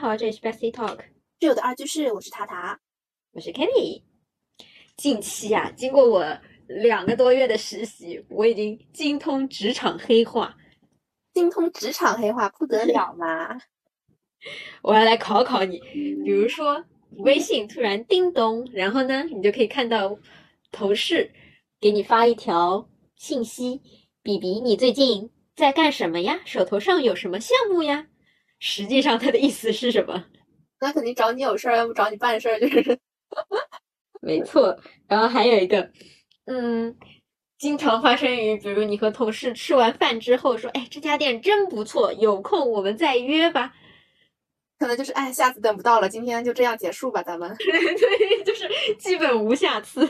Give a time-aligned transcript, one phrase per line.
[0.00, 0.98] 好，这里是 Bestie Talk，
[1.40, 2.80] 室友的二居室，我是塔塔。
[3.32, 4.02] 我是 Kenny。
[4.96, 10.56] 近期啊，经过我两个多月的实习，我已经精通职场黑话。
[11.34, 13.60] 精通职场黑话不得了嘛！
[14.80, 15.78] 我要来考考你，
[16.24, 16.82] 比如说
[17.18, 20.18] 微信突然叮咚，然后呢，你就可以看到
[20.72, 21.30] 同事
[21.78, 23.82] 给你发一条信息
[24.24, 26.40] ：“比比，你最近在干什么呀？
[26.46, 28.06] 手头上有什么项目呀？”
[28.60, 30.26] 实际上，他的意思是什么？
[30.80, 32.98] 那肯定找你有事儿，要不找你办事儿，就是
[34.22, 34.78] 没错。
[35.08, 35.90] 然后还有一个，
[36.46, 36.96] 嗯，
[37.58, 43.74] 经常发生于，比如你和同事吃完饭之后说：“哎，这家店真不错，有空我们再约吧。”
[44.78, 47.54] 可能就是哎，下次等不到了，今天就这样结束吧，咱们。
[47.58, 48.66] 对，就是
[48.98, 50.00] 基本无下次。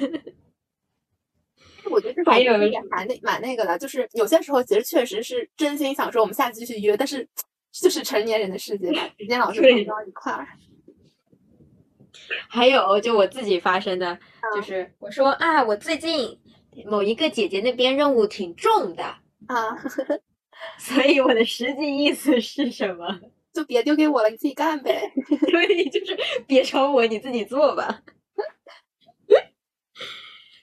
[1.91, 2.53] 我觉得这还有
[2.89, 7.29] 蛮那蛮那个的，就是有些时候其实确实是真心想说我们下次继续约，但是。
[7.73, 10.47] 就是成年人的世界吧，时间老是碰不到一块儿。
[12.49, 14.19] 还有，就我自己发生的，
[14.55, 16.39] 就是我说啊，我最近
[16.87, 19.03] 某一个姐姐那边任务挺重的
[19.47, 19.77] 啊，
[20.79, 23.21] 所以我的实际意思是什么？
[23.53, 25.13] 就别丢给我了，你自己干呗。
[25.51, 28.03] 对，就是别找我，你自己做吧。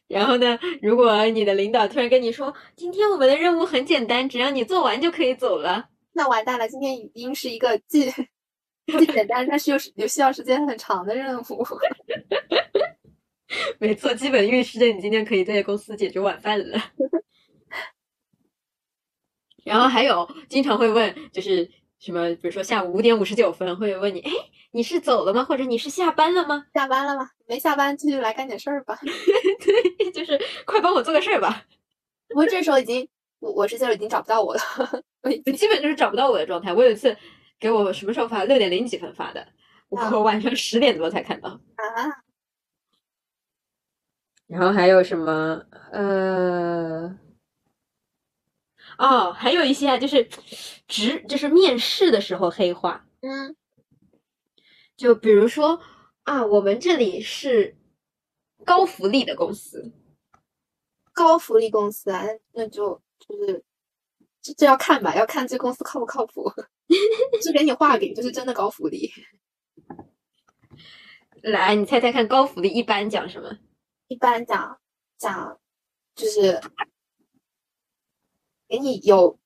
[0.08, 5.90] 然后呢，如果你的领导突然跟你说，今天我们的任务很简单，只要你做完就可以走了。
[6.18, 8.12] 那完蛋了，今天已经是一个既
[9.00, 11.44] 既简单，但是又是又需要时间很长的任务。
[13.80, 16.82] 没错，基本预示着你今天可以在公司解决晚饭了。
[19.64, 24.32] 然后还有经常会问，就是什么，比如说下午五点五十九分会问你，哎，
[24.72, 25.44] 你是走了吗？
[25.44, 26.66] 或者你是下班了吗？
[26.74, 27.30] 下班了吗？
[27.48, 29.00] 没下班，继续来干点事儿吧。
[29.60, 31.64] 对，就是快帮我做个事儿吧。
[32.28, 33.08] 不过这时候已经。
[33.40, 34.62] 我我这些已经找不到我了，
[35.24, 36.74] 我基本就是找不到我的状态。
[36.74, 37.16] 我有一次
[37.60, 38.44] 给我什么时候发？
[38.46, 39.48] 六点零几分发的，
[39.90, 41.50] 我晚上十点多才看到。
[41.50, 42.24] 啊。
[44.48, 45.62] 然后还有什么？
[45.92, 47.18] 呃，
[48.98, 50.28] 哦，还有一些啊，就是
[50.88, 53.06] 直，就是面试的时候黑话。
[53.22, 53.56] 嗯。
[54.96, 55.80] 就比如说
[56.24, 57.78] 啊，我们这里是
[58.66, 59.92] 高福利的公司。
[61.14, 62.24] 高福利公司啊，
[62.54, 63.02] 那就。
[63.20, 63.64] 就是
[64.42, 66.52] 这这要看吧，要看这公司靠不靠谱。
[67.44, 69.12] 是给你画饼，就是真的高福利。
[71.42, 73.58] 来，你猜猜看，高福利一般讲什么？
[74.08, 74.80] 一般讲
[75.18, 75.60] 讲
[76.16, 76.62] 就是
[78.70, 79.38] 给你有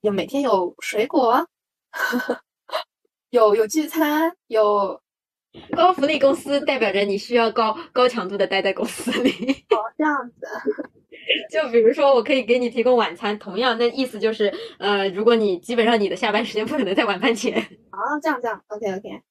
[0.00, 1.48] 有每天有水果，
[3.30, 5.00] 有有聚餐，有
[5.76, 9.64] 高福利公司代表着你需要高高强度的待在公司里。
[9.70, 10.46] 哦，这样子。
[11.50, 17.56] 就比如说，我可以给你提供晚餐，同样那意思就是，呃，如果你基本上你的下班时间不可能在晚饭前。
[17.90, 19.22] 啊，这样这样，OK OK。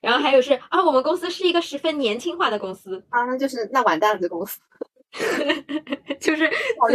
[0.00, 4.60] 然后还有是啊，我们公司是一个十分年轻化的公司啊，那就是那完蛋了，这公司，
[6.18, 6.50] 就是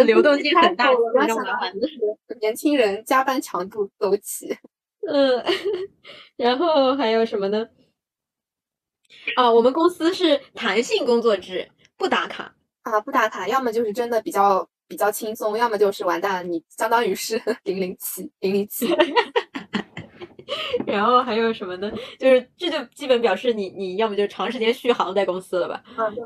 [0.05, 1.95] 流动性很大，那种麻烦就是
[2.41, 4.57] 年轻人加班强度走起。
[5.07, 5.43] 嗯，
[6.35, 7.67] 然后还有什么呢？
[9.35, 12.54] 啊，我们公司是弹性工作制，不打卡。
[12.85, 18.87] 啊，不打卡，要么就是真的比较比较轻松，要么就是完蛋了，你相当于是零零七零零七。
[20.85, 21.91] 然后还有什么呢？
[22.19, 25.83] 就是这就基本表示你你要么就长时间续航在公司了吧？
[25.97, 26.23] 啊，对。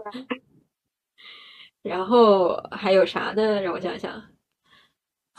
[1.81, 3.61] 然后还有啥呢？
[3.61, 4.21] 让我想想。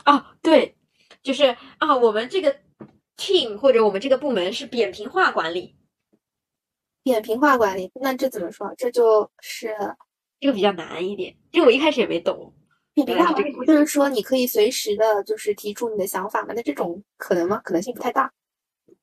[0.05, 0.75] 哦，对，
[1.21, 2.57] 就是啊，我们这个
[3.15, 5.77] team 或者我们这个部门是扁平化管理。
[7.03, 8.73] 扁平化管理，那这怎么说？
[8.75, 9.75] 这就是。
[10.41, 12.53] 这个比较难一点，这个我一开始也没懂。
[12.93, 16.53] 扁平化不就是说你可以随时的，就是提出你的想法吗？
[16.53, 17.61] 那这种可能吗？
[17.63, 18.29] 可能性不太大。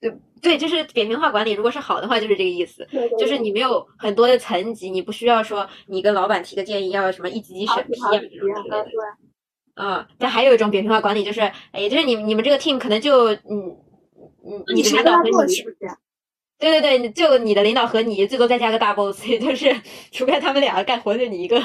[0.00, 2.86] 对对，就是扁平化管理，如果是好的话，就是这个意思。
[3.18, 8.86] 就是你没有很多的层级，你不需要说你跟老板提个建议要什么一级级审批啊这种之类的。
[9.74, 11.40] 啊，但还有一种扁平化管理，就是
[11.72, 13.78] 哎，就是你你们这个 team 可能就嗯
[14.44, 15.54] 嗯，你的领导和你。
[16.58, 21.60] 对对对，就你的领导和你最多再加个大 boss，也 就是除开他们俩干活就你一个，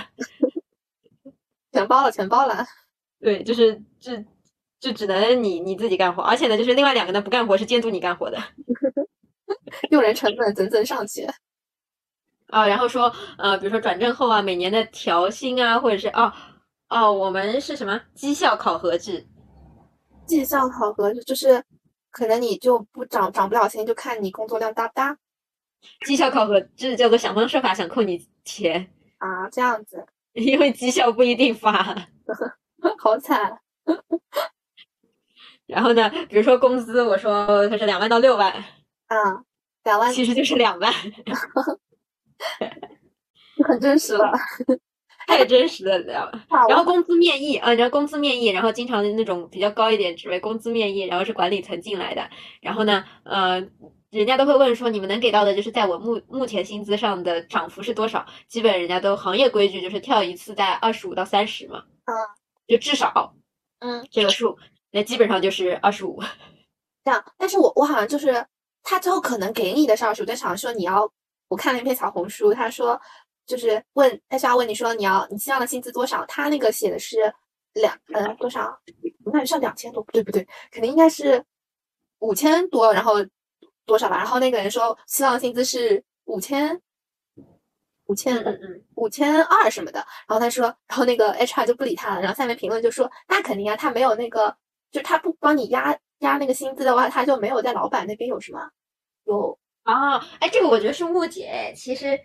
[1.71, 2.65] 全包了，全包了。
[3.19, 4.11] 对，就是就
[4.79, 8.37] 就只能你你自己干活，而且呢，就是另外两个呢不干活，是监督你干活的，
[9.89, 11.27] 用人成本整整上去。
[12.47, 16.31] 啊，然后说呃，比如说转正后啊，每年的调薪啊，或者是哦
[16.89, 19.25] 哦，我们是什么绩效考核制？
[20.27, 21.63] 绩效考核制就是。
[22.13, 25.17] 可能你就不涨涨不了钱，就看你工作量大不大。
[26.05, 28.87] 绩效考核这叫做想方设法想扣你钱
[29.17, 30.05] 啊，这样子。
[30.33, 32.07] 因为绩效不一定发，
[32.99, 33.59] 好惨。
[35.65, 38.51] 然后呢，比如说工资，我说它是两万到六万，
[39.07, 39.43] 啊，
[39.83, 40.93] 两万其实就是两万，
[43.65, 44.31] 很真实了。
[45.27, 46.31] 太真实了，
[46.67, 52.29] 然后工资面议啊，然后工资面议，然后经常的那种比较高一点职位，工资面议，然后是管理层进来的，
[52.61, 53.65] 然后呢，呃，
[54.09, 58.25] 人家都会问说，你们能给到的就是在我目目前薪资上的涨幅是多少？
[58.47, 62.13] 基本人家都行业规矩就是跳一次在二十五到三十嘛，嗯，
[62.67, 63.33] 就至少，
[63.79, 64.57] 嗯，这个数，
[64.91, 66.21] 那基本上就是二十五。
[67.05, 68.45] 这样，但是我我好像就是
[68.83, 71.09] 他最后可能给你的是二十五，但是好像说你要，
[71.47, 72.99] 我看了一篇小红书，他说。
[73.45, 76.25] 就是问 HR 问你说你要你希望的薪资多少？
[76.25, 77.17] 他那个写的是
[77.73, 78.79] 两呃多少？
[79.33, 80.01] 那上两千多？
[80.03, 81.43] 不对不对，肯定应该是
[82.19, 83.15] 五千多，然后
[83.85, 84.17] 多少吧？
[84.17, 86.79] 然后那个人说希望薪资是五千
[88.05, 89.99] 五千嗯嗯五千二什么的。
[90.27, 92.21] 然后他说，然后那个 HR 就不理他了。
[92.21, 94.55] 然后下面评论就说那肯定啊，他没有那个，
[94.91, 98.69] 就他不帮你压压那个薪资的话，他就没有在老板那边有什么
[99.25, 100.17] 有啊？
[100.39, 102.19] 哎，这个我觉得是误解，其实。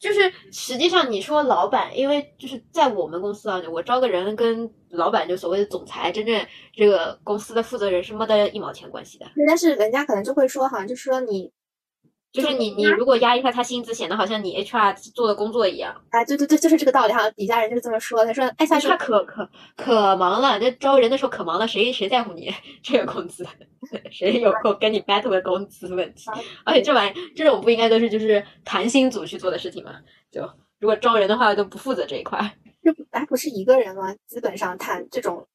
[0.00, 9.26] 就是实际上你说老板，因为就是在我们公司啊，我招个人跟老板就所谓的总裁，真正这个公司的负责人是没得一毛钱关系的。
[9.46, 11.52] 但是人家可能就会说，哈就是说你。
[12.32, 15.94] 就是你，你如果压一下他薪资，显得好像你 HR 做的工作一样。
[16.10, 17.28] 哎，对对对，就是这个道理哈。
[17.32, 23.44] 底下人就是这么说，他说，哎，他可可可忙了，那招人的时候可忙了，谁谁在乎你 这个工资？
[24.12, 26.30] 谁有空跟你 battle 工资问题？
[26.64, 29.92] 而且这玩意这种不应该都是就是谈薪组去做的事情吗？
[30.30, 30.48] 就
[30.78, 32.38] 如果招人的话，都不负责这一块。
[32.82, 34.14] 这哎，不是一个人吗？
[34.26, 35.46] 基本上谈这种。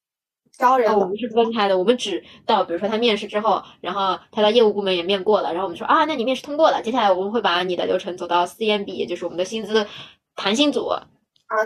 [0.57, 1.77] 招人，我们是分开的。
[1.77, 9.85] 我们只到，比如说他面试之后，然后他到业务部门也面过了，然后我们说啊，那你面试通过了，接下来我们会把你的流程走到 CMB，也就是我们的薪资
[10.35, 11.05] 谈薪组啊，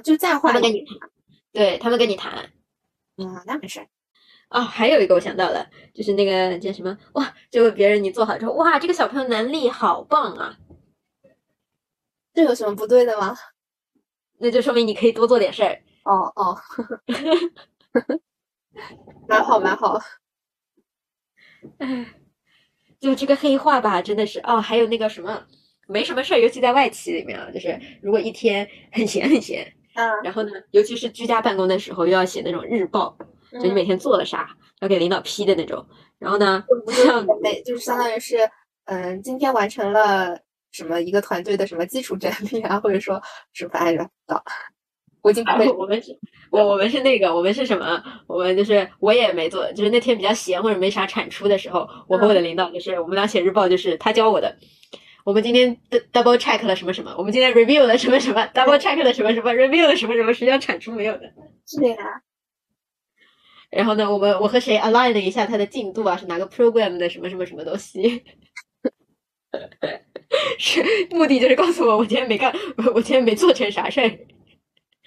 [0.03, 1.09] 就再换他们跟你谈，
[1.51, 2.49] 对他们跟你谈。
[3.17, 3.85] 嗯，那没事。
[4.47, 10.57] 啊，还有一个我想到了，就是那个叫什么哇，就问别人你做好之后，哇，这个小朋友能力好棒啊，
[12.33, 13.35] 这有什么不对的吗？
[14.39, 15.81] 那就说明你可以多做点事儿。
[16.03, 16.57] 哦哦。
[19.27, 19.99] 蛮好，蛮好。
[21.77, 22.05] 哎，
[22.99, 24.61] 就这个黑话吧，真的是哦。
[24.61, 25.45] 还有那个什么，
[25.87, 33.17] 没什么事儿，尤其在外企里面啊，就是如果一天很闲很闲，嗯，然后呢，尤其是居家办公的时候，又要写那种日报，
[33.51, 35.85] 就你每天做了啥，要给领导批的那种。
[36.17, 36.63] 然后呢，
[37.05, 38.49] 像每就是相当于是，
[38.85, 40.39] 嗯，今天完成了
[40.71, 43.21] 什么一个团队的什么基础整理啊，或者说
[43.53, 43.95] 什么哎，
[44.25, 44.43] 到。
[45.21, 46.17] 我已经不会， 我们是，
[46.51, 48.01] 我我们是那个，我们是什么？
[48.27, 54.57] 我们就是我也没做，就是那天比较闲或者没啥产出的时候，我和我的领导就是我们俩写日报，就是他教我的。
[55.25, 55.77] 我们今天
[56.11, 61.31] double check 了什么什么，我们今天 review 了什么什么，double check 了什么什么，review 了什么什么，实际上产出没有的。
[61.67, 61.97] 是呀。
[63.69, 66.17] 然后呢，我们我和谁 align 了一下他的进度啊？
[66.17, 68.23] 是哪个 program 的什么什么什么东西？
[70.57, 72.51] 是目的就是告诉我我今天没干，
[72.95, 74.09] 我今天没做成啥事儿。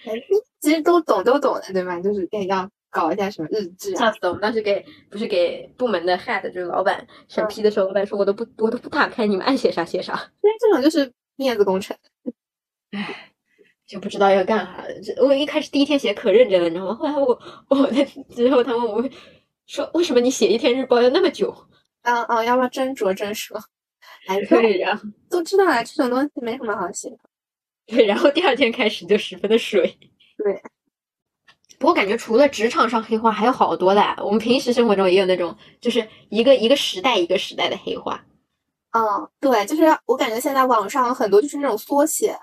[0.60, 1.98] 其实都懂都懂的，对吧？
[2.00, 3.98] 就是要搞一下什么日志啊。
[3.98, 10.12] 吓死我们当时给不是给部门的 head，就是老板审批的时候，老板说我都不我都不打开，你们爱写啥写啥。
[10.42, 11.96] 因为这种就是面子工程。
[12.92, 13.32] 唉，
[13.86, 14.84] 就不知道要干啥。
[15.02, 16.94] 这我一开始第一天写可认真了，你知道吗？
[16.94, 17.86] 后来我我
[18.34, 19.02] 之后他问我
[19.66, 21.54] 说为什么你写一天日报要那么久？
[22.02, 23.58] 嗯嗯，要不要斟酌斟酌？
[24.26, 25.00] 哎，对呀，
[25.30, 27.18] 都知道啊，这种东西没什么好写的。
[27.86, 29.98] 对，然后第二天开始就十分的水。
[30.38, 30.62] 对，
[31.78, 34.02] 不过感觉除了职场上黑话，还有好多的。
[34.18, 38.24] 我们平时生活中也有那种，就是一个一个时代一个时代的黑话。
[38.92, 42.38] 嗯，对，就是我感觉现在网上很多就是那种缩写，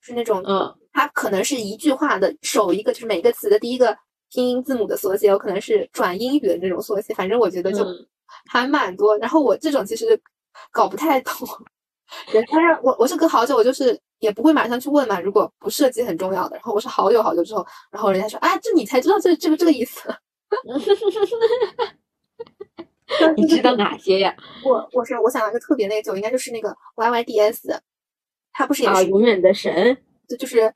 [0.00, 3.96] 是那种嗯，它可能是一句话的首一个，就是每个词的第一个
[4.30, 7.14] 拼音字母的缩写，有可能是转英语的那种缩写。
[7.14, 7.86] 反正我觉得就
[8.50, 9.16] 还蛮多。
[9.18, 10.20] 然后我这种其实
[10.70, 11.32] 搞不太懂。
[12.32, 15.20] 人家让我，我是隔好久，我就是也不会马上去问嘛。
[15.20, 20.08] 如果不涉及很重要的，然后我是好久好久之后，然后人家说啊，这你才知道这这个这个意思。
[23.36, 24.34] 你知道哪些呀？
[24.64, 27.82] 我我是我想了一个特别那个就应该就是那个 Y Y D S，
[28.52, 29.96] 他不是也是永远的神？
[30.28, 30.72] 就就是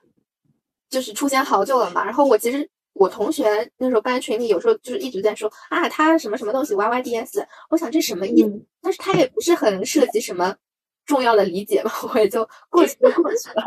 [0.90, 2.04] 就是出现好久了嘛。
[2.04, 8.66] 然后我其实我同学那时候班群里有时候就是一直在说啊，他什么什么东西 Y Y D S，我想这什么意思？
[8.82, 10.56] 但是他也不是很涉及什么。
[11.06, 13.64] 重要的理解嘛，我也就过去就过去了，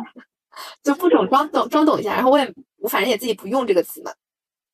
[0.83, 2.13] 就不懂装懂装懂一下。
[2.13, 4.13] 然后我也我反正也自己不用这个词嘛。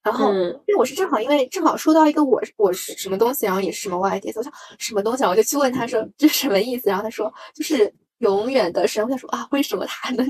[0.02, 6.90] 然后因为我是正好因为正好说到一个我我是什么东西，然后也是什么 Y D，我想什么东西，我就去问他说这是什么意思。
[6.90, 9.04] 然后他说就是永远的神。
[9.04, 10.26] 我想说啊，为什么他能？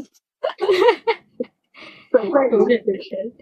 [2.11, 3.33] 永远的神。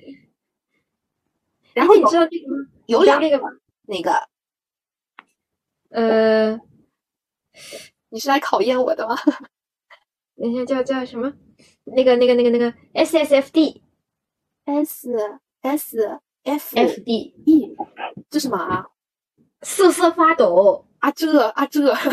[1.74, 2.66] 然后你知道这个吗？
[2.86, 3.50] 有两个吗？
[3.88, 4.12] 哪个？
[5.90, 6.60] 呃。
[8.12, 9.16] 你是来考验我的吗？
[10.38, 11.32] 等一下，叫叫什么？
[11.86, 13.82] 那个那个那个那个 S S F D
[14.66, 15.08] S
[15.62, 17.76] S F F D E，
[18.30, 18.88] 这什么啊？
[19.62, 21.92] 瑟瑟发抖啊这啊这。
[21.92, 22.00] 啊，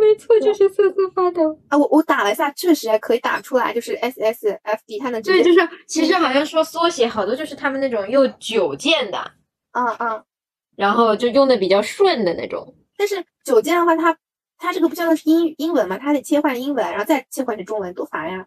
[0.00, 1.76] 没错，就是瑟瑟发抖啊！
[1.76, 9.32] 我我打了一下，确实可以打出来，就是 S S F D，它能对，就是其实好像说缩写好多就是他们那种用九键的，
[9.72, 10.24] 嗯嗯，
[10.76, 12.74] 然后就用的比较顺的那种。
[12.96, 14.16] 但是九键的话，它
[14.56, 15.98] 它这个不叫的是英英文嘛？
[15.98, 18.46] 它得切换英文，然后再切换成中文，多烦呀！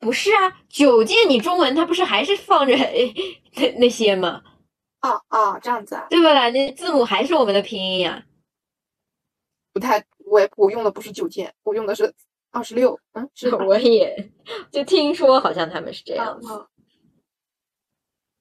[0.00, 2.74] 不是啊，九键你中文它不是还是放着
[3.56, 4.42] 那那些吗？
[5.00, 6.50] 哦哦，这样子啊，对不啦？
[6.50, 8.24] 那字母还是我们的拼音呀。
[9.72, 12.12] 不太，我也我用的不是九键，我用的是
[12.50, 12.98] 二十六。
[13.12, 14.30] 嗯，是 我也
[14.70, 16.66] 就听说好像他们是这样子。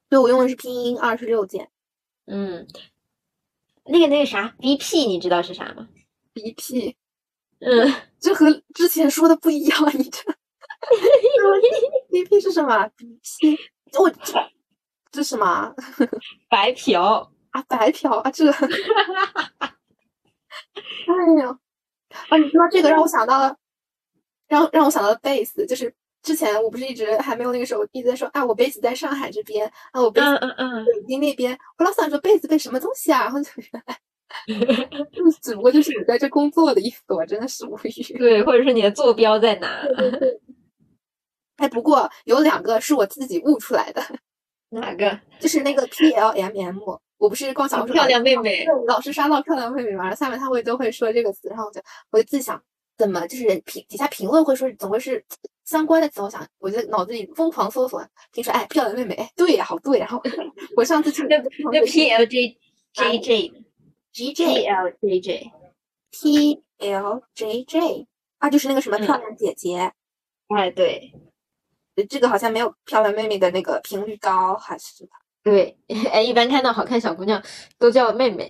[0.10, 1.70] 对，我用的是拼音二十六键。
[2.28, 2.68] 嗯，
[3.86, 5.88] 那个那个啥，BP 你知道是啥吗
[6.34, 6.96] ？BP，
[7.60, 10.20] 嗯， 这和之前说的不一样，你这
[12.12, 13.58] BP 是什么？BP，
[14.00, 14.34] 我这
[15.12, 15.74] 这什么？
[16.50, 18.52] 白嫖啊，白嫖啊，这。
[18.52, 18.68] 哎
[21.42, 21.58] 呀，
[22.30, 22.38] 啊！
[22.38, 23.56] 你说这个让我想到了，
[24.48, 25.94] 让让我想到了贝斯，就是
[26.28, 33.98] 之前我不是一直还没有那个时候一直在说啊，我杯子在上海这边啊，我杯子嗯嗯北京那边，我老想说杯子被什么东西啊，然后就原来，
[35.42, 38.18] 只不过就是你在这工作的意思，我真的是无语。
[38.18, 39.86] 对，或者是你的坐标在哪？
[41.56, 44.04] 哎，不过有两个是我自己悟出来的，
[44.72, 45.18] 哪个？
[45.40, 47.00] 就是那个 P L M M。
[47.18, 51.82] 我不是逛小红书，漂亮妹妹，老是刷到漂亮妹妹嘛，然后下面他会都会说这个词，然后我就
[52.12, 52.62] 我就自己想，
[52.96, 55.26] 怎么就是评底下评论会说总会是
[55.68, 60.24] 相关的词，我想我就脑子里疯狂搜索，听说哎漂亮妹妹，哎对呀，好对，然后
[60.78, 61.36] 我上次去那
[61.72, 62.58] 那 P L J
[62.94, 63.54] J J
[64.14, 65.52] G J L J J
[66.10, 68.08] P L J J
[68.38, 69.92] 啊，就是那个什么漂亮姐姐，
[70.48, 71.14] 哎对，
[72.10, 75.06] 这个好像没有漂亮妹妹的那个频率高，还是？
[75.44, 75.78] 对，
[76.14, 77.44] 哎，一般看到好看小姑娘
[77.78, 78.50] 都叫妹妹，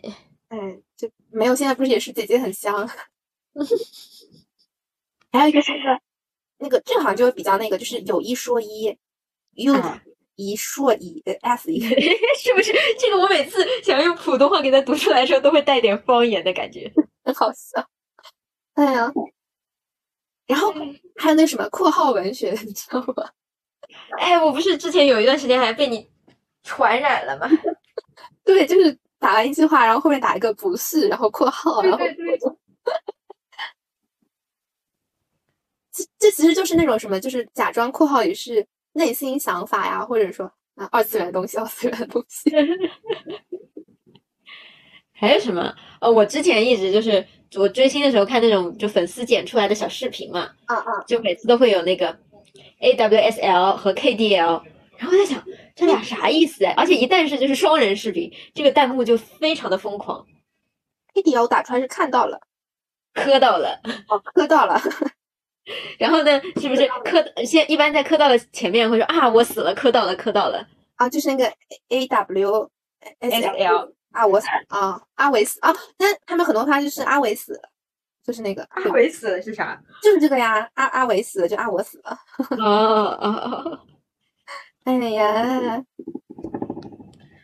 [0.49, 2.87] 哎，就没有现在不是也是姐姐很香，
[5.33, 5.99] 还有一个是那个
[6.59, 8.95] 那个，正好像就比较那个，就是有一说一，
[9.55, 9.81] 用
[10.35, 11.87] 一说一的，s 一个，
[12.37, 12.73] 是不是？
[12.99, 16.91] 这个我每次想用普通话给他读出来的时候，都会带点方言的感觉，
[17.23, 17.87] 很 好笑。
[18.73, 19.11] 哎呀，
[20.45, 20.73] 然后
[21.15, 23.29] 还有那什么括号文学，你知道吗？
[24.19, 26.09] 哎，我不是之前有一段时间还被你。
[26.63, 27.49] 传染了吗？
[28.43, 31.99] 对，就是打完一句话，然后后面打一个不是，然后括号，然后
[35.97, 42.51] 这这其实就是那种什么，就是假装括号也是内心想法呀，或者说啊二次元的东西，二次元的东西。
[45.11, 45.73] 还有什么？
[45.99, 47.25] 呃，我之前一直就是
[47.55, 52.15] 我追星的时候看那种就粉丝剪出来的小视频嘛，啊啊，就每次都会有那个
[52.81, 54.61] A W S L 和 K D L。
[54.97, 55.43] 然后我在想，
[55.75, 56.73] 这俩啥意思哎？
[56.77, 60.23] 而且一旦是就是双人视频，这个弹幕就非常的疯狂。
[61.15, 62.39] K D L 打出来是看到了，
[63.13, 64.79] 磕到了，哦，磕到了。
[65.97, 67.23] 然后呢，是不是磕？
[67.45, 70.65] 先一般在磕到的前面会说啊，我死了，磕到了，磕到了。
[70.95, 71.51] 啊，就是那个
[71.89, 72.69] A W
[73.19, 75.73] S L 啊，我死啊，阿伟死啊。
[75.99, 77.61] 那他们很多发就是阿伟死，
[78.25, 79.79] 就是那个阿伟死了是啥？
[80.01, 82.17] 就是这个呀，阿阿伟死了就阿我死了。
[82.57, 83.79] 哦哦哦。
[84.85, 85.83] 哎呀，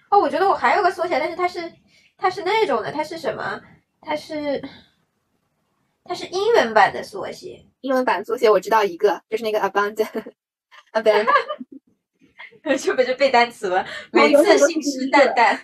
[0.09, 1.71] 哦，我觉得我还有个缩写，但是它是
[2.17, 3.61] 它是那种的，它是什么？
[4.01, 4.61] 它是
[6.03, 7.65] 它是英文版的缩写。
[7.81, 11.27] 英文版缩写我知道一个，就是那个 abandon，abandon，
[12.81, 15.59] 就不是背单词吗，每次信誓旦旦，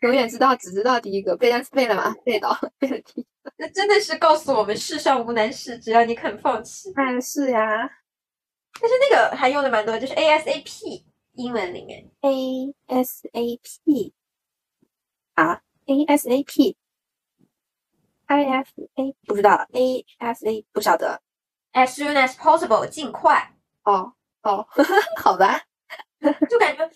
[0.00, 2.14] 永远知道只知道第一个背单词背了吗？
[2.24, 6.92] 背 到背了第一个，那真的是告诉我们世上无难事，只要你肯放弃。
[6.94, 7.90] 但，是呀。
[8.78, 14.12] 但是那个还用的蛮多，就是 ASAP 英文里面 ASAP
[15.34, 16.76] 啊 ASAP
[18.28, 21.20] IFA 不知道 ASA 不晓得
[21.72, 23.52] As soon as possible 尽快
[23.84, 24.66] 哦哦
[25.22, 25.60] 好吧，
[26.48, 26.88] 就感觉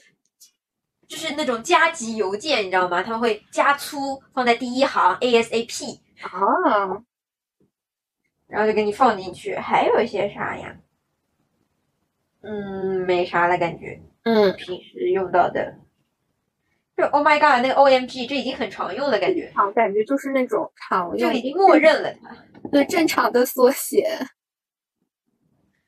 [1.07, 3.03] 就是那种加急邮件，你知道吗？
[3.03, 7.03] 他们会加粗放在第一行 ASAP 啊，
[8.47, 9.55] 然后就给你放进去。
[9.57, 10.77] 还有一些啥呀？
[12.43, 14.01] 嗯，没啥了感觉。
[14.23, 15.77] 嗯，平时用到的，
[17.01, 19.51] 就 Oh my God，那个 O M G，这已经很常用的感觉。
[19.55, 22.37] 常感觉就是那种常用，就已经默认了它。
[22.71, 24.07] 对，正常的缩写。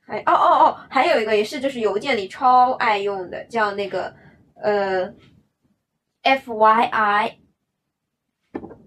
[0.06, 4.14] 哎，哦哦哦，还有一个也是，就是邮件里超爱用的，叫那个
[4.62, 5.12] 呃
[6.22, 7.38] F Y I。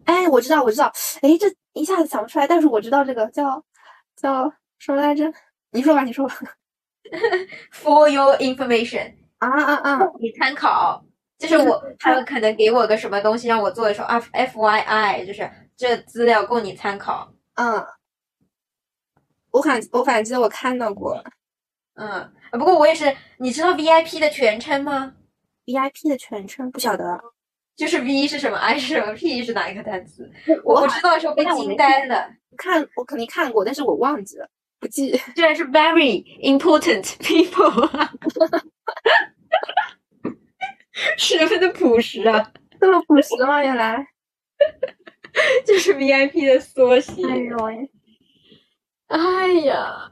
[0.05, 0.91] 哎，我知道，我知道。
[1.21, 3.63] 哎，这一下子想不出来，但是我知道这个叫
[4.15, 5.31] 叫什么来着？
[5.71, 6.35] 你说吧，你说吧。
[7.71, 9.13] For your information。
[9.37, 9.99] 啊啊啊！
[10.19, 11.04] 你参考，
[11.37, 17.31] 就是我他们可能给我个什么东西让我做的时候，F F Y I，就是这资料供你参考。
[17.55, 17.85] 嗯。
[19.51, 21.23] 我反我反正记得我看到过。
[21.93, 25.13] 嗯，不过我也是，你知道 V I P 的全称吗
[25.65, 27.17] ？V I P 的全称不晓得。
[27.73, 30.29] 就是 V 是什么，I 是什么，P 是哪一个单词？
[30.65, 32.29] 我我知道的时候被惊呆了。
[32.57, 35.17] 看，我肯定看过，但是我忘记了，不记。
[35.33, 37.89] 居然是 Very important people，
[41.17, 42.51] 十分的朴实啊！
[42.79, 43.61] 这么朴实吗？
[43.63, 44.07] 原来
[45.65, 47.21] 就是 VIP 的缩写。
[47.27, 47.89] 哎呦喂！
[49.07, 50.11] 哎呀，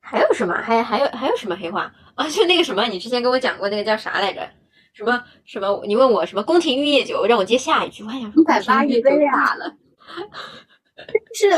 [0.00, 0.54] 还有什么？
[0.54, 2.28] 还还有还有什么黑话啊？
[2.28, 4.48] 就那个什么，你之前跟我讲过那个叫啥来着？
[4.94, 5.82] 什么什么？
[5.86, 6.42] 你问我什么？
[6.42, 8.02] 宫廷玉液酒，让我接下一句。
[8.02, 9.76] 我还想说，一百八一杯咋了？
[11.34, 11.50] 是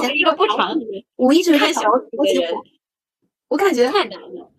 [0.00, 0.74] 前一个不长，
[1.16, 2.54] 我一直看小品的人，
[3.48, 4.50] 我感觉太难了。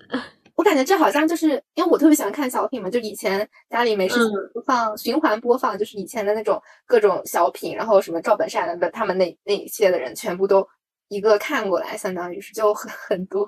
[0.58, 4.20] 我感觉这好像就是因为我特别喜欢看小品嘛，就以前家里没事
[4.66, 10.68] 放循环播放，就是以前的那种各种小品，然后什么赵本山的他们那那一些的人全部都
[11.10, 13.46] 一个看过来，相当于是就很很多。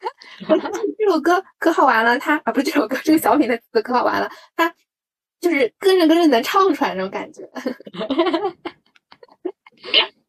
[0.98, 4.72] 这首歌可好玩了，他啊不是这首歌，这个小品的词可好玩了，他
[5.40, 7.42] 就是跟着跟着能唱出来那种感觉。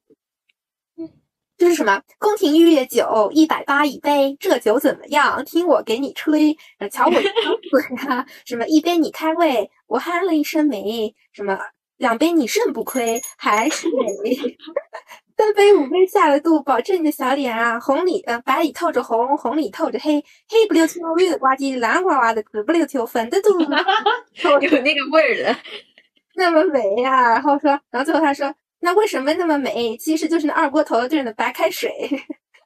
[1.58, 5.44] 就是什么宫廷玉液酒一百八一杯，这酒怎么样？
[5.46, 6.56] 听我给你吹，
[6.92, 8.26] 瞧我张嘴呀！
[8.46, 11.58] 什么一杯你开胃，我喊了一身美，什么
[11.98, 14.36] 两杯你肾不亏，还是美。
[15.38, 25.60] 三杯五杯下了肚，保证你的小脸啊，红里呃白里透着红，红里透着黑，黑不溜秋绿的呱唧，蓝呱呱的紫不溜秋粉的肚， 有那个味儿了，
[26.36, 27.32] 那么美呀。
[27.34, 28.54] 然后说，然后最后他说，
[28.86, 29.98] 那为什么那么美？
[29.98, 31.92] 其实就是那二锅头兑的白开水，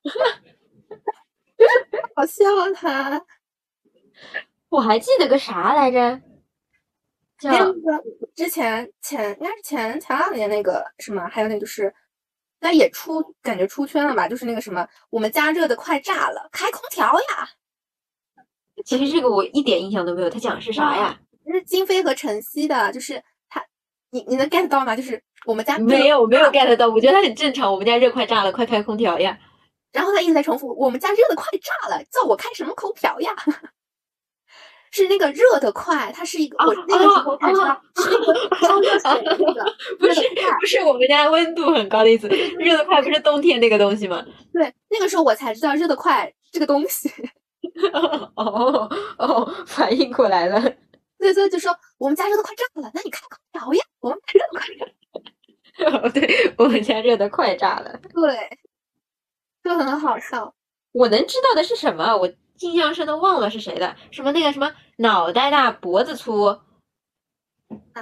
[2.13, 2.43] 好笑
[2.75, 3.25] 他。
[4.67, 6.21] 我还记得个啥来着？
[7.39, 8.03] 叫那个
[8.35, 11.95] 之前前应该是前前两年那个什么，还有那个就是。
[12.61, 14.27] 那也出感觉出圈了吧？
[14.27, 17.49] 就是那个什么，我们家热的快炸了，开空调呀。
[18.83, 21.17] 其实这个我一点印象都没有，他讲的是啥呀？
[21.49, 23.23] 是金飞和晨曦的，就是他，
[24.11, 24.95] 你你能 get 到吗？
[24.95, 27.71] 就是我们家没有没有 get 到，我觉得它很正常。
[27.71, 29.37] 我们家热快炸了，快开空调呀。
[29.91, 33.33] 然后他一直在重复，我们家热的快炸了，叫我开什么空调呀？
[34.91, 40.21] 是那个热的快，它是一个我那个时候才知道是那个烧热水的那个，不是
[40.59, 42.27] 不是我们家温度很高的意思。
[42.27, 44.25] 热的快不是冬天那个东西吗？
[44.51, 47.11] 对，那个时候我才知道热的快这个东西。
[48.35, 50.59] 哦哦，反应过来了。
[51.19, 53.85] 对，所以就说我们家热的快炸了，那你开空调呀。
[53.99, 55.99] 我们家热的快。
[56.01, 57.99] 哦，对我们家热的快炸了。
[58.13, 58.57] 对，
[59.63, 60.53] 就很好笑。
[60.93, 62.17] 我能知道的是什么？
[62.17, 62.31] 我。
[62.61, 66.59] 印象深的忘了是谁的，什么那个什么脑袋大脖子粗，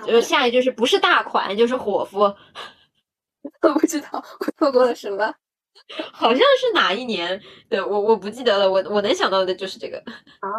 [0.03, 2.21] 就是下一句是不是大款就是伙夫，
[3.62, 5.32] 我不知道我错过了什么，
[6.12, 9.99] 好像是哪一年，对我我不记得了，我我能想到的就是这个
[10.41, 10.49] 啊，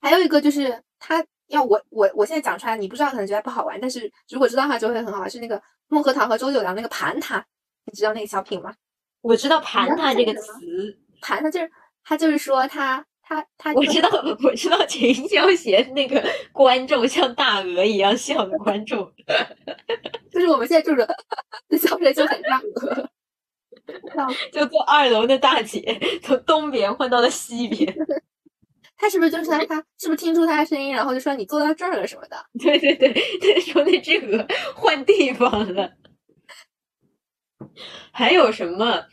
[0.00, 7.44] 还有一个就是他要我我我现在讲出来你不知道可能觉得不好玩，但是如果知道的话就会很好玩，是那个孟鹤堂和周九良那个盘他，
[7.86, 8.74] 你知道那个小品吗？
[9.20, 10.98] 我知道盘他这个词。
[11.20, 11.68] 盘他就是
[12.04, 14.08] 他就是说他他他我知道
[14.44, 19.12] 我知道秦霄贤那个观众像大鹅一样笑的观众，
[20.30, 21.04] 就是我们现在住着
[21.68, 23.10] 的笑声就很像鹅，
[24.52, 27.92] 就坐二楼的大姐从东边换到了西边，
[28.98, 32.36] 他是不是就是他他是不是听出他的声音然后就说你坐到这儿了什么的？
[32.58, 35.92] 对对对，他说那只鹅换地方了，
[38.12, 39.04] 还有什么？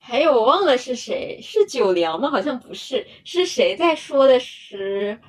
[0.00, 2.30] 还有我忘了是谁，是九良吗？
[2.30, 5.20] 好像不是，是谁在说的是？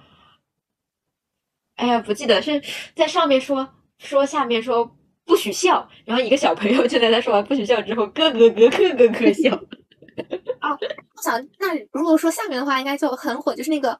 [1.76, 2.62] 哎呀，不记得是
[2.95, 3.67] 在上面说
[3.98, 4.95] 说下面说
[5.26, 9.54] 不许笑，然后一个小朋友就在他说完不许笑之后，咯咯咯咯咯咯笑。
[10.60, 10.78] 啊，
[11.19, 13.99] 我想那如果说下面的话，应该就很火，就是那个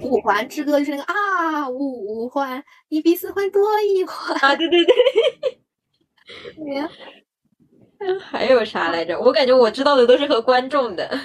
[0.00, 4.94] 五环之歌，就是那个啊五环一比四环多一环啊，对对对。
[8.20, 9.18] 还有啥来着？
[9.18, 11.18] 我感觉我知道的都是和观众的。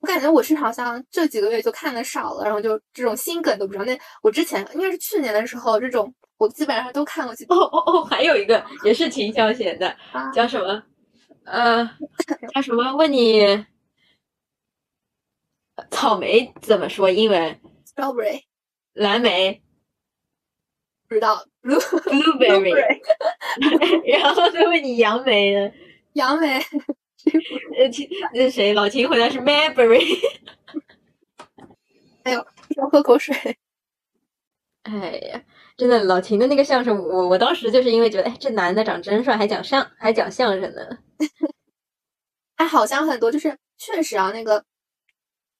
[0.00, 3.84] 我感觉我是好像这几个月就看的少了，然后就这种新梗都不知道。
[3.86, 7.32] 那我之前应该是去年的时候，这种我基本上都看过。
[7.48, 9.96] 哦哦哦，还有一个也是秦霄贤的，
[10.34, 10.82] 叫什么？
[11.46, 11.88] 呃，
[12.52, 12.94] 叫什么？
[12.96, 13.64] 问你
[15.90, 18.42] 草莓怎么说英文？，strawberry，
[18.94, 19.62] 蓝莓，
[21.06, 21.78] 不知道，blue
[22.38, 23.00] blueberry，
[24.20, 25.72] 然后再问你杨梅呢？
[26.14, 27.88] 杨梅，呃，
[28.34, 30.18] 那谁老秦回答是 Mayberry。
[32.24, 32.44] 哎呦，
[32.76, 33.56] 要喝口水。
[34.82, 34.92] 哎
[35.30, 35.44] 呀，
[35.76, 40.80] 真的，老秦的那个相声，我我当时就是因为觉得，哎，这男的长真帅，还讲相还讲相声呢。
[42.56, 44.64] 他，好像很多就是确实啊，那个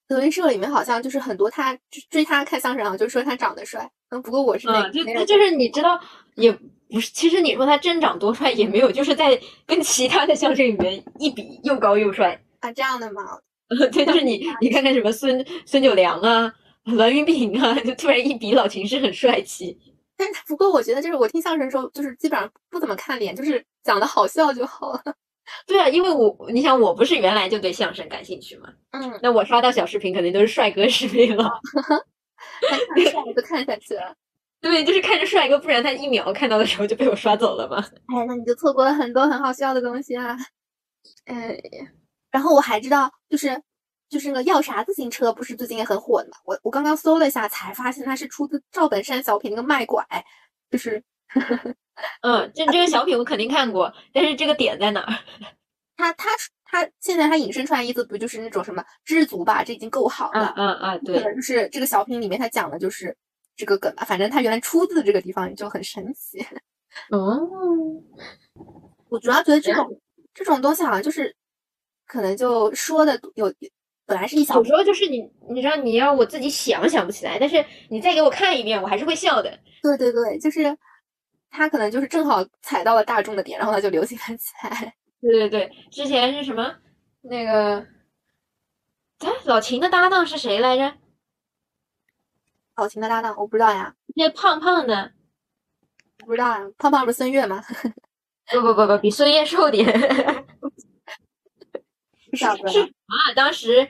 [0.09, 3.91] 德云社里面好像就是很多他追他看相声啊，就说他长得帅。
[4.09, 6.01] 嗯，不过我是那，就就是你知道，
[6.37, 6.51] 也
[6.91, 13.23] 不是，其实你说他真长多帅也没有，就是在跟其他的相声里面一比，又高又帅啊，这样的吗？
[13.93, 16.55] 对，就是你 你看看什么孙孙九良啊。
[16.85, 19.77] 栾云平啊，就突然一比，老秦是很帅气。
[20.17, 25.03] 但是不过我觉得，就是我听相声的时候，就是基本上不怎么看脸，就是讲的好笑就好了。
[25.67, 28.69] 对啊，因为我你想，我不是原来就对相声感兴趣嘛。
[28.91, 29.19] 嗯。
[29.23, 31.49] 那我刷到小视频肯定都是帅哥视频了。
[32.69, 34.15] 看帅哥看下去了。
[34.61, 37.77] 对，就是看着帅哥，不然他一秒看到的时候就被我刷走了嘛。
[38.07, 40.37] 哎，那你就错过了很多很好笑的东西啊。
[41.27, 41.57] 哎，
[42.33, 43.63] 然后我还知道，就是。
[44.09, 46.37] 就是那个要啥自行车，不是最近也很火的嘛？
[46.45, 50.07] 我我刚刚搜了一下，才发现它是出自赵本山小品那个卖拐，
[50.71, 51.03] 就是，
[52.21, 55.13] 嗯，这这个小品我肯定看过，但是这个点在哪儿？
[55.97, 56.29] 他他
[56.65, 59.65] 他现在他引申出来意思不就是那种什么知足吧？
[59.65, 60.55] 这已经够好了。
[60.57, 63.17] 嗯嗯，对，就是这个小品里面他讲的就是
[63.57, 64.05] 这个梗吧。
[64.05, 66.47] 反正他原来出自这个地方就很神奇。
[67.11, 67.41] 哦，
[69.09, 70.01] 我主要觉得这种
[70.33, 71.35] 这种东西好像就是
[72.07, 73.53] 可能就说的有。
[74.07, 79.59] 本来是一小，有时候就是你，你知道你要我自己想想不起来，但是你再给我看一遍，我还是会笑的。
[79.83, 80.77] 对对对，就是
[81.51, 84.95] 他可能就是正好踩到了大众的点，然后他就流行了起来。
[85.21, 86.77] 对对对，之前是什么
[87.23, 87.81] 那个，
[89.19, 90.95] 哎，老秦的搭档是谁来着？
[92.77, 93.95] 老秦的搭档我不知道呀。
[94.15, 95.13] 那胖胖的，
[96.19, 97.65] 不知道啊，胖胖不是孙悦吗？
[98.53, 99.87] 不不不不，比孙悦瘦点。
[102.35, 103.89] 是啊，当时，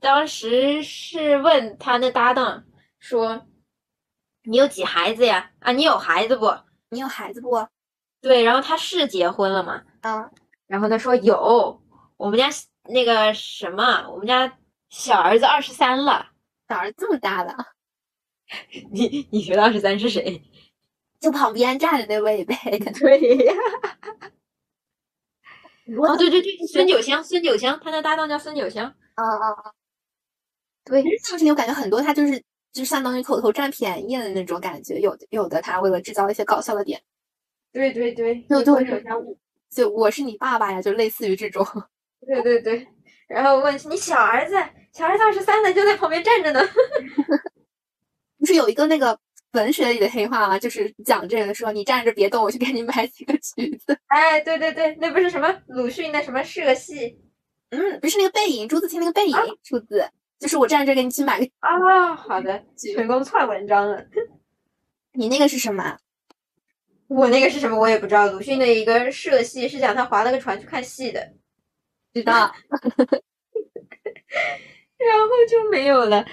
[0.00, 2.64] 当时是问他那搭档
[2.98, 3.46] 说
[4.44, 5.50] ：“你有几孩子呀？
[5.60, 6.46] 啊，你有孩子不？
[6.90, 7.68] 你有孩子不？
[8.20, 9.82] 对，然后他是结婚了嘛？
[10.00, 10.30] 啊，
[10.66, 11.82] 然后他说有，
[12.16, 12.48] 我们家
[12.84, 16.30] 那个什么，我们家小儿子二十三了，
[16.68, 17.54] 小儿子这么大了。
[18.90, 20.42] 你你觉得二十三是谁？
[21.20, 22.56] 就旁边站的那位呗。
[22.98, 23.52] 对呀。”
[25.96, 28.84] 哦，对对对，孙九香，孙九香，他的搭档叫孙九香。
[29.14, 29.72] 啊啊啊！
[30.84, 35.00] 对，相声我感觉很多，他就是就相当于口头占便宜的那种感觉。
[35.00, 37.00] 有有的，他为了制造一些搞笑的点。
[37.72, 38.76] 对对对，就就
[39.70, 41.66] 就我是你爸爸呀，就类似于这种。
[42.26, 42.86] 对对对，
[43.26, 44.54] 然后问你小儿子，
[44.92, 46.60] 小儿子二十三了，就在旁边站着呢。
[48.38, 49.18] 不是有一个那个。
[49.52, 53.98] 文学里的黑话啊，就是讲这个，说你站着别动，我去给你买几个橘子。
[54.08, 57.18] 哎，对对对，那不是什么鲁迅的什么社戏？
[57.70, 60.06] 嗯，不是那个背影，朱自清那个背影出自，
[60.38, 61.48] 就是我站着给你去买个。
[61.60, 62.62] 啊，好的，
[62.94, 64.04] 成功串文章了。
[65.12, 65.96] 你那个是什么？
[67.08, 67.78] 我那个是什么？
[67.78, 68.26] 我也不知道。
[68.26, 71.32] 鲁迅的一个社戏是讲他划了个船去看戏的，
[72.12, 72.54] 知道。
[74.98, 76.26] 然后就没有了。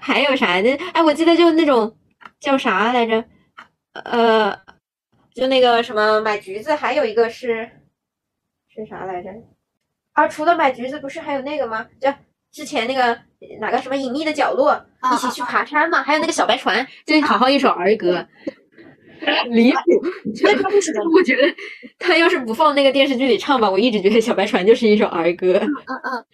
[0.00, 0.74] 还有啥呢？
[0.94, 1.94] 哎，我记得就那种。
[2.40, 3.24] 叫啥来着？
[3.92, 4.56] 呃，
[5.34, 7.68] 就那个什么买橘子，还有一个是
[8.68, 9.30] 是啥来着？
[10.12, 11.86] 啊，除了买橘子，不是还有那个吗？
[12.00, 12.12] 就
[12.52, 13.18] 之前那个
[13.60, 16.02] 哪个什么隐秘的角落，一起去爬山嘛？
[16.02, 18.26] 还有那个小白船，就好好一首儿歌，
[19.50, 19.78] 离谱。
[21.14, 21.42] 我觉得
[21.98, 25.54] 他要是不放那个电视剧里唱吧，我一直觉得小白船就是一首儿歌。
[25.54, 26.24] 嗯嗯。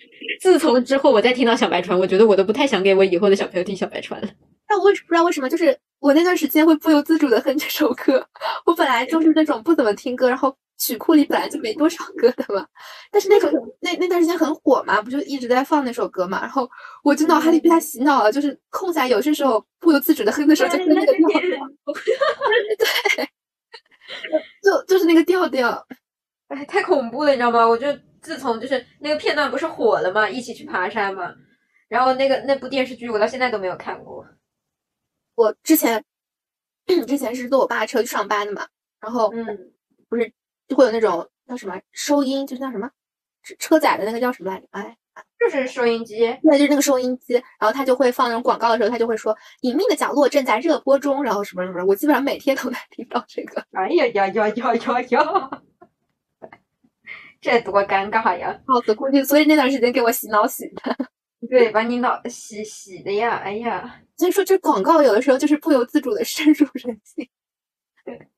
[0.41, 4.29] 自从之后我再听到小白船，我觉得我都不太想给我以后的小朋友听小白船了。
[4.69, 5.77] 但我为不知道为什么，就是。
[6.01, 8.25] 我那段时间会不由自主的哼这首歌。
[8.65, 12.65] 我本来就是那种不怎么听歌，然后曲库里本来就没多少歌的嘛。
[13.11, 13.51] 但是那首
[13.81, 16.41] 那那段时间很火嘛，不就一直在放那首歌嘛。
[16.41, 16.71] 然后
[17.03, 21.69] 我就脑海里被他洗脑了，就是空下有些时候不由自主的哼的时候就哼那个调调。
[22.79, 23.29] 对，
[24.63, 25.85] 就就是那个调调。
[26.47, 27.67] 哎，太恐怖了，你知道吗？
[27.67, 27.89] 我就
[28.23, 31.35] 自从就是那个片段不是火了嘛，一起去爬山嘛。
[31.89, 34.25] 然后那个那部电视剧我到现在都没有看过。
[35.39, 36.05] 我之前
[37.07, 38.67] 之前是坐我爸车去上班的嘛，
[39.01, 39.47] 然后嗯，
[40.09, 40.33] 不是
[40.67, 42.91] 就会有那种叫什么收音，就是叫什么
[43.61, 44.67] 车载的那个叫什么来着？
[44.73, 44.97] 哎，
[45.39, 47.35] 就是收音机，对，就是那个收音机。
[47.61, 51.85] 然后他就会放那种广告的时候，他就会说《隐秘的角落》正在热播中，然后什么什么。
[51.85, 53.65] 我基本上每天都在听到这个。
[53.73, 55.51] 哎呀呀呀呀呀呀！
[57.41, 58.61] 这多尴尬呀！
[58.67, 60.97] 好的，估计所以那段时间给我洗脑洗的。
[61.49, 67.29] 对，把你脑洗洗的呀，哎呀，所以说这广告有的时候就是不由自主的 深入人心。
[68.05, 68.29] 对，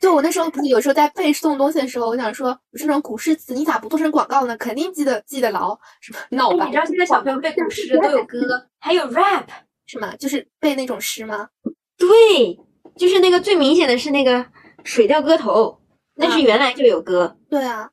[0.00, 4.56] 就我那时候不是有时候在背诵东西的时候，我想说这种古诗词你咋不做成广告呢？
[4.58, 6.18] 肯定记得记得牢，什么。
[6.30, 8.38] 你知道现在小朋友背古诗都有歌，
[8.78, 9.46] 还有 rap
[9.86, 10.14] 是吗？
[10.16, 11.48] 就是背那种诗吗？
[11.96, 12.58] 对，
[12.96, 14.38] 就是那个最明显的是那个
[14.84, 15.80] 《水调歌头》，
[16.16, 17.38] 那是原来就有歌。
[17.48, 17.91] 对啊。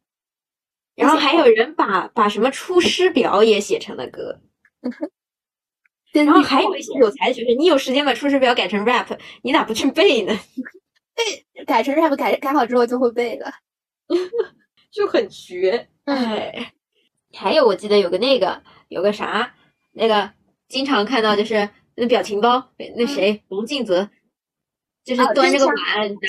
[1.00, 4.42] 然后还有人把把什么《出师表》也写成了歌，
[6.12, 10.38] 然后还有一些有才的学生，你有时间把《出师表》改成 rap，你咋不去背呢？
[11.16, 13.52] 背改成 rap，改改好之后就会背了，
[14.92, 15.88] 就很绝。
[16.04, 16.74] 哎，
[17.34, 19.56] 还有我记得有个那个有个啥，
[19.94, 20.32] 那个
[20.68, 24.10] 经常看到就是那表情包，那谁龙敬泽，
[25.06, 25.76] 就是端着个碗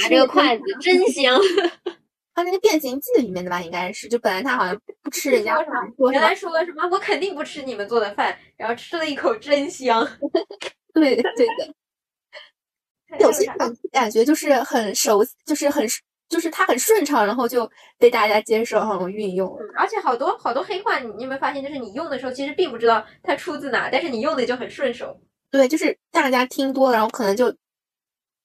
[0.01, 1.41] 拿着个筷子，真香。
[2.41, 5.67] 他那个变形记里面的吧，应该是就本来他好像不吃人家饭，
[6.11, 10.03] 原来说了什么我肯定不吃你们做的饭，然后吃了一口真香。
[10.95, 11.75] 对对的，
[13.21, 15.87] 有些感感觉就是很熟，就是很
[16.31, 19.55] 就是它很顺畅，然后就被大家接受然后运用。
[19.77, 25.21] 而且好多好多黑话，你有没有发现，就是你用的时候其实并不知道它出自哪，但是你用的就很顺手。
[25.51, 27.55] 对，就是大家听多了，然后可能就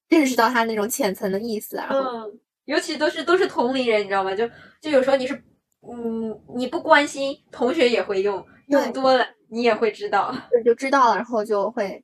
[0.09, 2.29] 认识到它那种浅层的意思，然后。
[2.65, 4.35] 尤其都是都是同龄人，你知道吗？
[4.35, 4.47] 就
[4.81, 5.33] 就有时候你是，
[5.81, 12.03] 嗯，你不关心，同学也会用，用多了你也会知道，就知道了，然后就会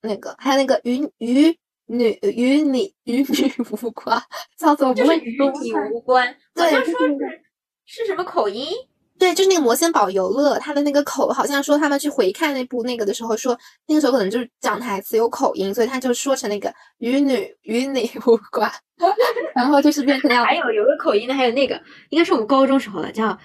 [0.00, 4.22] 那个，还有那个与与女与你与女无关，
[4.56, 7.42] 叫做不会与你无关， 好像说是
[7.84, 8.72] 是什么口音。
[9.16, 18.70] 对，就是那个魔仙堡游乐，他的那个口好像说他们去回看那部那个的时候，说那个时候可能就是讲台词有口音，所以他就说成那个与女与你无关，
[19.54, 20.44] 然后就是变成那样。
[20.44, 23.38] 还有有个口音的，还有那个应该是我们高中时候的，叫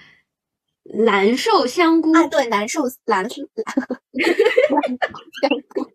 [1.04, 2.12] 难受香菇。
[2.12, 3.44] 啊，对，难受难受香
[5.68, 5.86] 菇，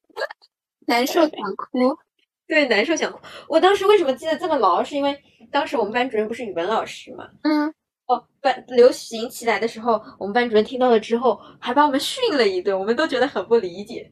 [0.87, 1.97] 难受想哭。
[2.47, 3.19] 对，难受想哭。
[3.49, 4.81] 我当时为什么记得这么牢？
[4.81, 7.27] 是因为当时我们班主任不是语文老师嘛？
[7.43, 7.73] 嗯。
[8.07, 14.11] 哦，班流行起来的时候，我们班主任听到了之后，还把我们训了一顿，我们都觉得很不理解。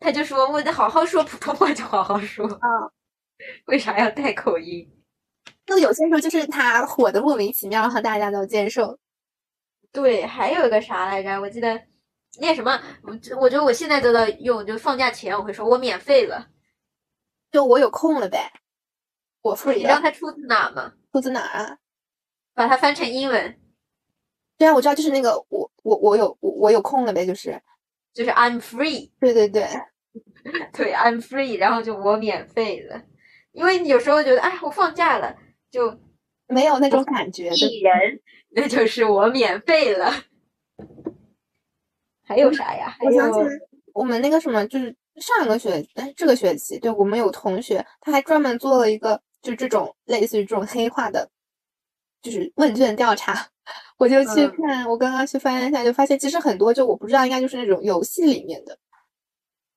[0.00, 2.68] 他就说：“我得好好说普通话，就好好说啊，
[3.66, 4.90] 为啥要带口音？”
[5.66, 8.98] 那有些时候就是他火的莫名其妙，然后大家都接受。
[9.92, 11.40] 对，还有一个啥来着？
[11.40, 11.80] 我记得
[12.40, 16.48] 那什么，我我觉得我现在都在用，就放假前我会说我免费了，
[17.52, 18.50] 就我有空了呗。
[19.42, 19.74] 我 free。
[19.74, 20.92] 你知道它出自哪吗？
[21.12, 21.76] 出自哪啊？
[22.60, 23.56] 把它翻成英文，
[24.58, 27.58] 对啊，我知道，就是那个我我我有我我有空了呗，就是
[28.12, 29.66] 就是 I'm free，对对对，
[30.70, 33.00] 对 I'm free，然后就我免费了，
[33.52, 35.34] 因为有时候觉得哎我放假了
[35.70, 35.98] 就
[36.48, 38.20] 没有那种感觉的人，
[38.50, 40.12] 那就是我免费了。
[42.26, 42.94] 还有啥呀？
[43.00, 43.48] 我想起来，
[43.94, 51.30] 我们那个什么，就是上一个学哎这个学期，对我们有同学他还专门做了一个，就这种类似于这种黑化的。
[52.22, 53.46] 就是问卷调查，
[53.96, 58.76] 我就去看，我刚刚去翻了一下，就发现其实很多就我不知道，应该就是那种游戏里面的。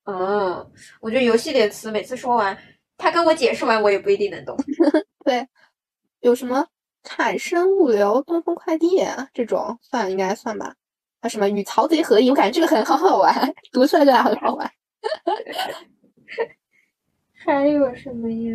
[0.06, 2.58] 嗯，我觉得游戏里的词每次说完，
[2.97, 4.58] 他跟我解释完，我也不一定能懂。
[5.23, 5.47] 对，
[6.19, 6.67] 有什么
[7.03, 9.01] 产生物流、东风快递
[9.34, 10.75] 这种，算应该算吧。
[11.21, 13.34] 啊，什么与曹贼合影，我感觉这个很 好好玩，
[13.71, 14.69] 读出来就很好玩。
[17.45, 18.51] 还有什么呀？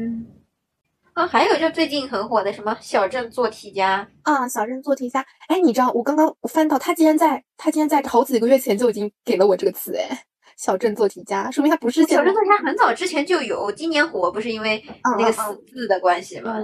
[1.18, 5.26] 啊，还有就最近很火的什么小镇做题家啊，小镇做题家。
[5.48, 10.24] 哎，你知道我刚刚我翻到他竟然在他竟然在好几个月前就已经给了我这个词哎，
[10.56, 14.80] 小镇做题家，说明他不是小镇做题家很早之前就有，今年火不是因为
[15.18, 16.56] 那个死字的关系吗？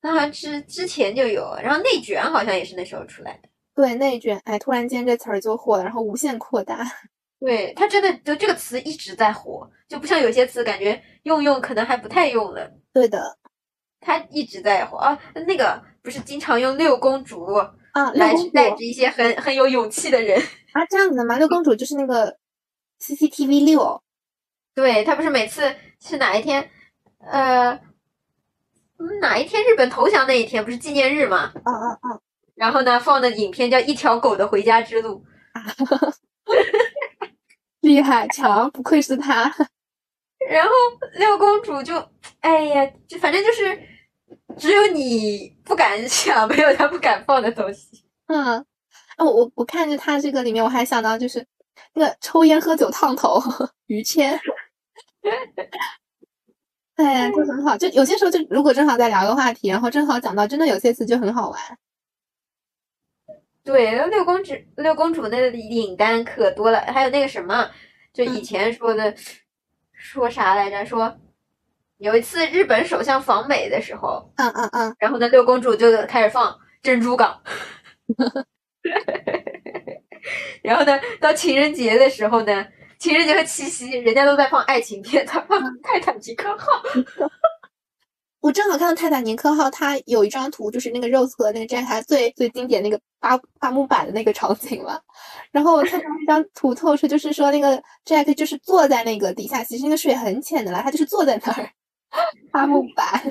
[0.00, 3.48] 那好像之之前就有，然后内卷好像也是那时候出来的。
[3.74, 6.86] 对，内卷，哎，突然间这词儿就火了，然后无限扩大。
[7.40, 12.70] 对，他真的就这个词一直在火，就不像有些词感觉用用可能还不太用了。
[12.92, 13.39] 对的。
[14.00, 17.44] 他一直在火啊，那个不是经常用六公主
[17.92, 20.40] 啊来去带着一些很很有勇气的人
[20.72, 21.36] 啊，这样子的吗？
[21.36, 22.36] 六公主就是那个
[23.00, 24.02] CCTV 六，
[24.74, 26.70] 对他不是每次是哪一天，
[27.18, 27.78] 呃，
[29.20, 31.52] 哪一天日本投降那一天不是纪念日吗？
[31.64, 32.20] 啊啊啊！
[32.54, 35.24] 然后呢，放的影片叫《一条狗的回家之路》，
[37.80, 39.50] 厉害强，不愧是他。
[40.48, 40.70] 然后
[41.14, 41.94] 六公主就，
[42.40, 43.88] 哎呀，就反正就是。
[44.58, 48.04] 只有你不敢想，没有她不敢放的东西。
[48.26, 48.58] 嗯，
[49.16, 51.44] 哦，我我看着她这个里面，我还想到就是
[51.94, 53.40] 那个抽烟喝酒烫头
[53.86, 54.38] 于谦，
[56.96, 57.76] 哎呀，就很好。
[57.76, 61.78] 就有些时候，就如果正好在聊个话题，然后正好讲到，真的有些词就很好玩。
[63.64, 67.70] 对，六公主六公主那领单可多了，还有那个什么，
[68.12, 69.14] 就以前说的
[70.00, 70.86] 说啥来着？
[70.86, 71.14] 说
[71.98, 77.38] 有一次日本首相访美的时候，嗯嗯嗯，然后呢六公主就开始放珍珠港，
[80.62, 82.66] 然后呢到情人节的时候呢，
[82.98, 86.66] 情人节和七夕人家都在放爱情片，他放泰坦尼克号。
[88.50, 95.00] 我正好看到泰坦尼克号，它有一张图，就是那个 Rose 和那个 Jack 最最经典那个八八木板的那个场景了。
[95.52, 101.70] 然后我看到那张图透视，就是说那个 Jack 就是坐在那个底下，其实那个水很浅的啦，他就是坐在那儿
[102.50, 103.22] 八木板。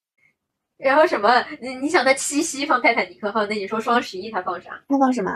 [0.76, 1.42] 然后什么？
[1.62, 4.78] 你你想他七夕放泰坦尼克号，那你说双十一他放啥？
[4.86, 5.30] 他放什么？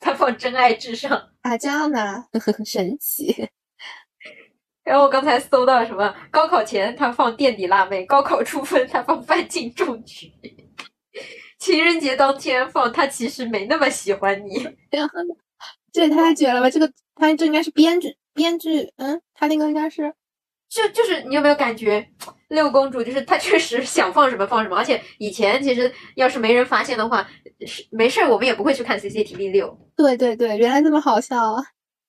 [0.00, 1.12] 他放真爱至上
[1.42, 2.24] 啊，这样的
[2.64, 3.48] 神奇。
[4.84, 6.14] 然后我刚才搜到什么？
[6.30, 10.32] 高考前他放垫底辣妹，高考出分他放范进中举，
[11.58, 14.68] 情人节当天放他其实没那么喜欢你。
[15.92, 16.70] 这也太绝了吧！
[16.70, 20.12] 这个他这应该是编剧，编剧，嗯，他那个应该是，
[20.68, 22.08] 就就是你有没有感觉
[22.48, 27.28] 六公主就是她确实想放什么放什么，而且以前其实要是没人发现的话，
[27.66, 29.78] 是没事儿我们也不会去看 CCTV 六。
[29.94, 31.62] 对对对，原来这么好笑啊！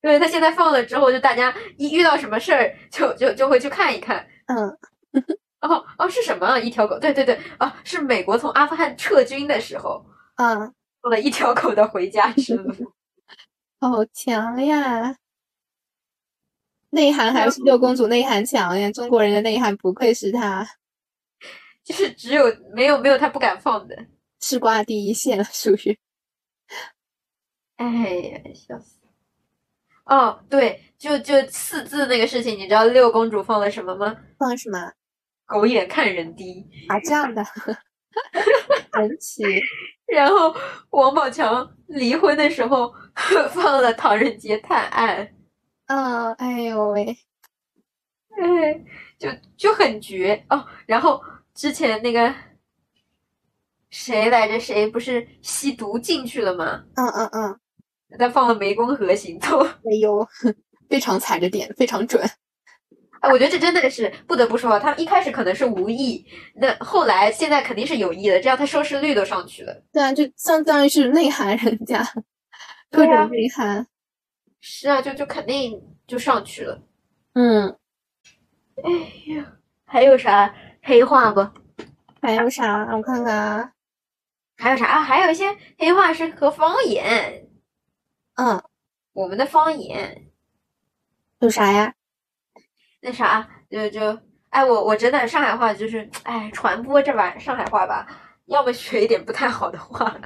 [0.04, 4.28] 对他现在放了之后，就大家一遇到什么事儿，就就就会去看一看。
[4.48, 4.68] 嗯，
[5.62, 6.60] 哦哦，是什么？
[6.60, 7.00] 一条狗？
[7.00, 12.94] 对对对，啊，是美国从阿富汗撤军的时候，嗯，放了一条狗的回家之路。
[13.80, 15.16] 好强呀！
[16.90, 18.92] 内涵还是六公主内涵强呀？
[18.92, 20.68] 中国人的内涵不愧是他，
[21.86, 23.96] 就是只有没有没有他不敢放的，
[24.42, 25.98] 吃瓜第一线属于。
[27.78, 28.98] 哎呀，笑死！
[30.06, 34.16] 哦，对，就就四字那个事情，你知道六公主放了什么吗？
[34.38, 34.92] 放什么？
[35.46, 37.44] 狗眼看人低啊，这样的，
[38.94, 39.44] 神奇。
[40.08, 40.56] 然后
[40.92, 42.94] 王宝强离婚的时候
[43.52, 45.26] 放了《唐人街探案》。
[45.88, 47.18] 嗯，哎呦喂，
[48.38, 48.84] 哎，
[49.18, 50.66] 就就很绝哦。
[50.86, 51.22] 然后
[51.54, 52.34] 之前那个
[53.90, 54.60] 谁来着？
[54.60, 56.84] 谁不是吸毒进去了吗？
[56.96, 57.60] 嗯嗯嗯。
[58.18, 60.28] 他放了湄公河行动，哎呦，
[60.90, 62.24] 非常踩着点，非常准。
[63.22, 69.84] 哎，我觉得这真的是不得不说，他们一开始可能是无意，那后来现在肯定是有意的，这样他收视率都上去了。
[69.94, 72.06] 对啊，就相当于是内涵人家，
[72.92, 73.88] 各种内涵。
[74.60, 76.82] 是啊，就就肯定就上去了。
[77.34, 77.70] 嗯。
[78.84, 78.92] 哎
[79.34, 79.54] 呀，
[79.86, 81.48] 还有啥黑话不？
[82.22, 82.88] 还有啥？
[82.96, 83.72] 我看看啊。
[84.58, 85.02] 还有啥啊？
[85.02, 85.46] 还有一些
[85.78, 87.43] 黑话是和方言。
[88.36, 88.64] 嗯，
[89.14, 90.28] 我们的方言
[91.40, 91.94] 有啥呀？
[93.02, 94.18] 那啥，就就
[94.50, 98.08] 哎，我我真的上海话就是哎，传播这玩意儿上海话吧，
[98.46, 100.20] 要么学一点不太好的话。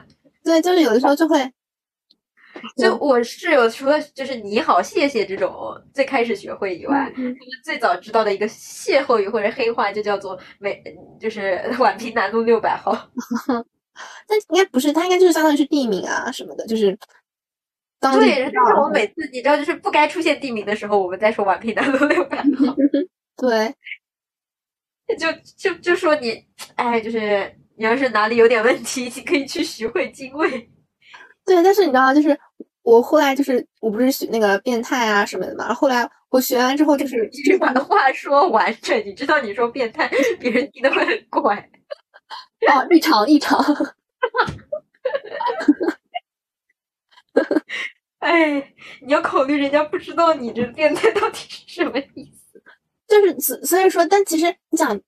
[0.44, 1.52] 对，就是有的时候就会，
[2.78, 5.52] 就我室友除了就是你好、谢谢这种
[5.94, 10.82] 最开始学会以外，他们最早知道的一个歇后语或者黑话就叫做每
[11.20, 12.96] 就是 宛平南路六百号。
[14.28, 16.98] 但应该不是，它应该就是相当于是地名啊什么的，就是。
[18.00, 22.76] 对，但是我每次你知道，就是不该出现地名的时候，我们在说宛平南路六百 号。
[23.38, 23.74] 对，
[25.18, 30.70] 就就就说你，哎，就是你要是哪里有点问题，你可以去徐汇精卫。
[31.46, 32.38] 对，但是你知道，就是
[32.84, 38.98] 我后来就是我不是学那个变态啊什么的嘛，后来我学完之后就是去把话说完整。
[39.06, 41.56] 你知道，你说变态，别人听的会很怪。
[42.74, 43.64] 哦，异常异常。
[48.20, 52.62] 哎，你要考虑人家不知道你这变态到底是什么意思，
[53.08, 55.00] 就是所所以说，但其实你想，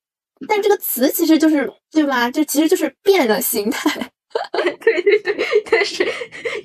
[0.47, 2.29] 但这个词其实就是对吧？
[2.29, 3.89] 就其实就是变了形态。
[4.53, 6.07] 对对对，但是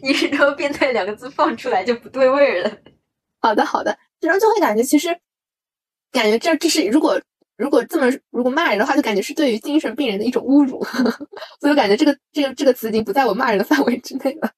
[0.02, 2.70] 你知道“变态”两个字放出来就不对味儿了。
[3.40, 5.08] 好的好的，然后就会感觉其实
[6.12, 7.18] 感觉这这是如果
[7.56, 10.84] 如果这么如果骂人的话，就感觉是对于精神病人的一种侮辱，
[11.58, 14.52] 所以我感觉这个这个这个词已经不在我骂人的范围之内了。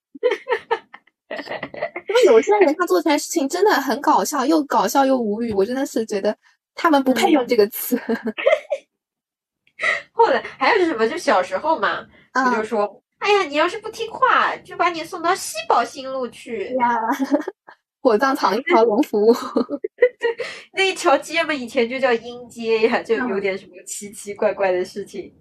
[1.28, 1.36] 因
[2.14, 6.36] 为有些人他做出来事情真的很搞笑，又搞笑又无语，我真的是觉得
[6.74, 8.00] 他们不配用这个词。
[10.12, 11.06] 后来还有是什么？
[11.08, 16.98] 就小时候嘛，他就说：“哎呀，你要是不听话，就把你送到西宝新路去呀，
[18.00, 19.34] 火葬场一条龙服务。”
[20.18, 20.34] 对，
[20.72, 25.34] 那一条街嘛，以前就叫阴街呀，就有点什么奇奇怪怪的事情。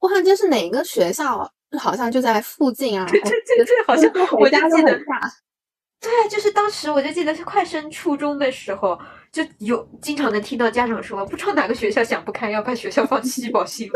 [0.00, 1.52] 我看这是哪个学校？
[1.78, 4.98] 好像就在附近啊，对对对对，好像我就记得，
[6.00, 8.98] 对，就是当时我就记得是快升初中的时候，
[9.32, 13.94] 就有经常能听到家长说，不知道哪个学校想不开要把学校放七宝 新路，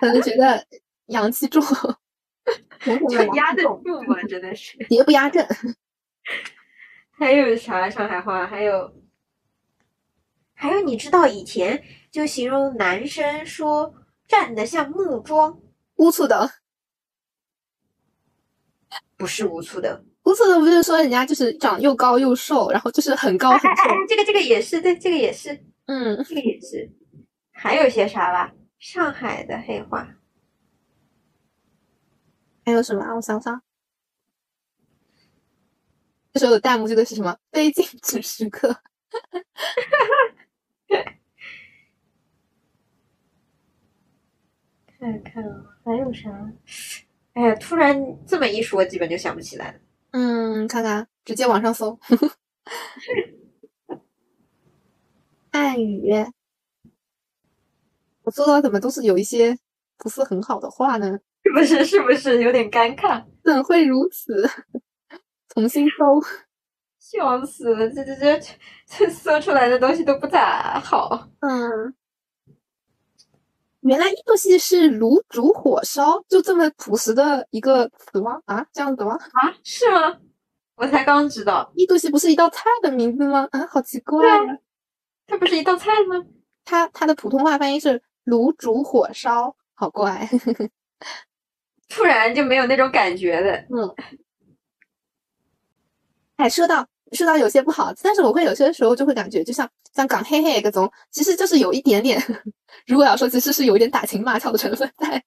[0.00, 0.64] 可能觉得
[1.06, 1.62] 阳气重，
[3.10, 4.22] 就压得住嘛？
[4.28, 5.46] 真的是邪不压正。
[7.18, 8.46] 还有啥上海话？
[8.46, 8.94] 还有，
[10.54, 11.82] 还有，你知道以前
[12.12, 13.92] 就形容男生说
[14.28, 15.58] 站得像木桩，
[15.96, 16.48] 乌醋的，
[19.16, 23.84] 不是无醋的，无醋的不是说人家就是长又高又瘦，然后就是很高很瘦。
[24.08, 26.90] 这个这个也是，对，这个也是，嗯，这个也是。
[27.50, 28.52] 还有些啥吧？
[28.78, 30.16] 上海的黑话，
[32.64, 33.04] 还有什么？
[33.16, 33.60] 我想想。
[36.32, 37.36] 这时候的弹幕这个是什么？
[37.50, 38.76] 非静止时刻。
[44.98, 46.28] 看看啊，还有啥？
[47.38, 49.78] 哎呀，突然这么一说，基本就想不起来了。
[50.10, 51.96] 嗯，看看，直接网上搜。
[55.52, 56.12] 暗语，
[58.24, 59.56] 我搜到怎么都是有一些
[59.96, 61.16] 不是很好的话呢？
[61.44, 61.84] 是不是？
[61.84, 63.24] 是不是有点尴尬？
[63.44, 64.44] 怎会如此？
[65.48, 66.20] 重新搜，
[66.98, 67.88] 笑死了！
[67.88, 68.40] 这这这
[68.84, 71.28] 这搜出来的东西都不咋好。
[71.38, 71.94] 嗯，
[73.88, 78.38] 原来印度系是炉煮火烧，就这么朴实的一个词吗？
[78.44, 79.14] 啊，这样子吗？
[79.14, 80.18] 啊，是吗？
[80.76, 83.48] 我才刚知道，印度系不是一道菜的名字吗？
[83.50, 84.58] 啊，好奇怪啊！
[85.26, 86.22] 它不是一道菜吗？
[86.66, 90.28] 它它的普通话翻译是炉煮火烧，好怪。
[91.88, 93.56] 突然就没有那种感觉了。
[93.70, 93.94] 嗯。
[96.36, 96.86] 哎，说到
[97.16, 102.22] 说到有些不好，但是我会有些时候就会感觉，就像像港黑黑个种，其实就是有一点点，
[102.86, 105.06] 如果要说，其实是有一点打情骂俏的成分在。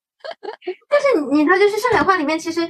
[0.89, 2.67] 但是你知道，就是上海话里面，其实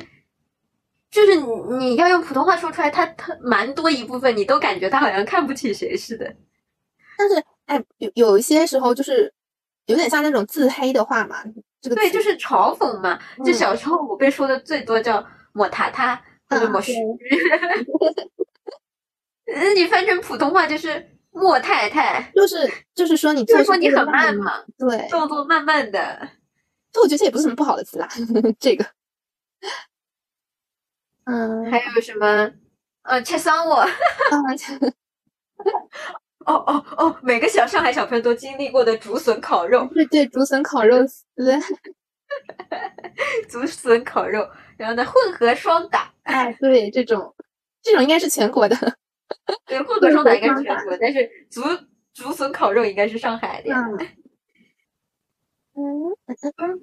[1.10, 1.46] 就是你
[1.78, 6.34] 你要用普通话说出来，他他蛮多一部分，你都感觉他好像看不起谁似的。
[7.18, 9.34] 但是哎，有有一些时候就是
[9.88, 11.44] 有点像那种自黑的话嘛，
[11.82, 13.20] 这个对，就是嘲讽嘛。
[13.46, 16.22] 就小时候我被说的最多叫抹塔塔。
[16.52, 17.58] 或么虚，那
[19.76, 26.30] 你翻成普通话就是莫太太，就是就是说你就是说你很慢嘛，对，动作慢慢的，
[26.92, 28.08] 这我觉得这也不是什么不好的词啦，
[28.60, 28.86] 这个，
[31.26, 32.52] 嗯，还有什么？
[33.04, 33.82] 呃，切桑我，
[36.46, 41.26] 哦哦哦，每个小上海小朋友都经历过的竹笋烤肉，对对，竹笋烤肉丝，
[43.50, 44.48] 竹笋烤肉。
[44.78, 47.36] 然后呢，混合双打，哎，对，这种，
[47.84, 48.76] 这种应该是全国的，
[49.66, 51.62] 对，混合双打应该是全国，但是竹
[52.14, 53.74] 竹笋烤肉应该是上海的。
[53.74, 53.98] 嗯
[55.74, 56.12] 嗯
[56.58, 56.82] 嗯，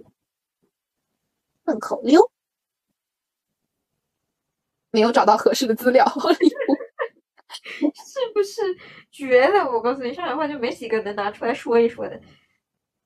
[1.65, 2.31] 顺口溜，
[4.91, 6.07] 没有找到合适的资料，
[7.69, 8.63] 是不是
[9.11, 9.71] 绝了？
[9.71, 12.19] 我告诉你，上海话就没几个能拿出来说一说的，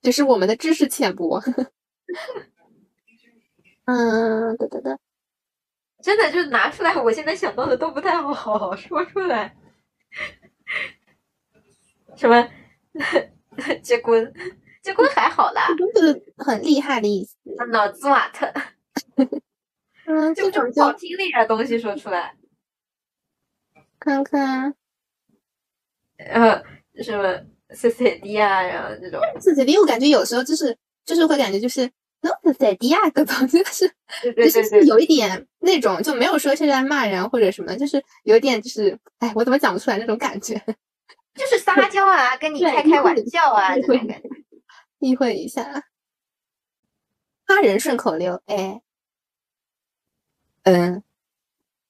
[0.03, 1.43] 只是我们的知识浅薄。
[3.87, 4.97] 嗯，对对对，
[6.03, 9.57] 真的就拿出来，我现在想到的都不太好说出来。
[12.17, 12.47] 什么
[13.83, 14.35] 结婚？
[14.83, 17.37] 结婚还好啦，就是很厉害的意思。
[17.71, 18.53] 脑子瓦特。
[20.07, 22.37] 嗯，就种好听一点东西说出来。
[24.01, 24.75] 看看，
[26.19, 26.63] 呃，
[27.03, 27.41] 什么
[27.71, 31.89] C C D 啊，然后这种 C C D，我感觉有时候就是就是会感觉就是。
[32.25, 33.93] 那是在第二个总就是，
[34.37, 40.55] 就是是有一点那种，就没有说现在骂人或者什么，就是有点就是，哎，我怎么讲不出来那种感觉？
[41.35, 44.29] 就是撒娇啊，跟你开开玩笑啊，这种感觉。
[45.01, 45.85] 意会一下，
[47.45, 48.81] 他人顺口溜，哎，
[50.63, 51.03] 嗯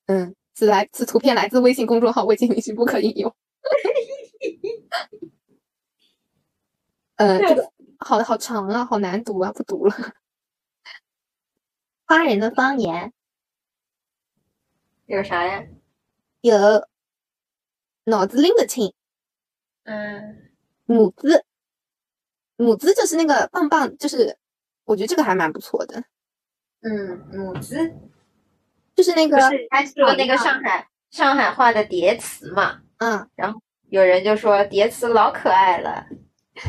[0.07, 3.35] 嗯，此来此图片来自微信公众号，未经允许不可引用。
[7.17, 9.95] 呃，这个好好长啊，好难读啊，不读了。
[12.13, 13.11] 花人的方言
[15.07, 15.65] 有啥呀？
[16.43, 16.55] 有
[18.05, 18.93] 脑子拎得清，
[19.85, 20.53] 嗯，
[20.85, 21.47] 母子，
[22.57, 24.37] 母子就是那个棒棒，就是
[24.85, 26.05] 我觉得这个还蛮不错的。
[26.83, 27.79] 嗯，母子
[28.95, 32.83] 就是那个，是他说那个上海上海话的叠词嘛。
[32.99, 33.59] 嗯，然后
[33.89, 36.07] 有人就说叠词老可爱了，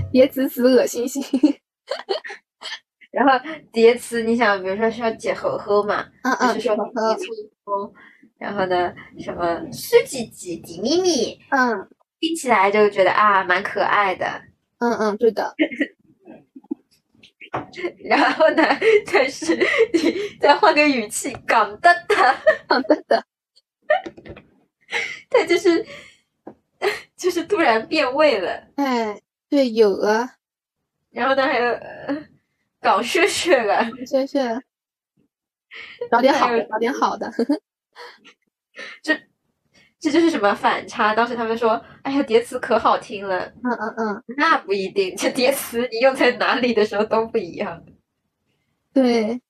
[0.10, 1.22] 叠词词恶心心。
[3.14, 3.32] 然后
[3.72, 7.94] 叠词，你想，比如说说解猴猴嘛，就是说一粗一粗，
[8.40, 11.88] 然后呢，什么湿唧唧滴咪咪，嗯，
[12.20, 14.26] 听起来就觉得啊，蛮可爱的，
[14.80, 15.54] 嗯嗯，对的。
[18.04, 18.64] 然后呢，
[19.14, 19.64] 但是你
[20.42, 22.16] 再换个语气，港的的，
[22.68, 23.24] 港的的，
[25.30, 25.86] 他就是
[27.16, 30.38] 就是突然变味了，哎，对，有啊，
[31.12, 31.78] 然后呢还有。
[32.84, 34.62] 港血血了， 血血，
[36.12, 37.32] 找点好的，找点好的。
[39.02, 39.18] 这
[40.00, 41.16] 这就是什么反差？
[41.16, 47.84] 当时他们说：“哎呀，叠词可好听了。”嗯嗯嗯，那不一定，这叠词你用在哪里的时候都不一样。
[48.94, 49.42] 对，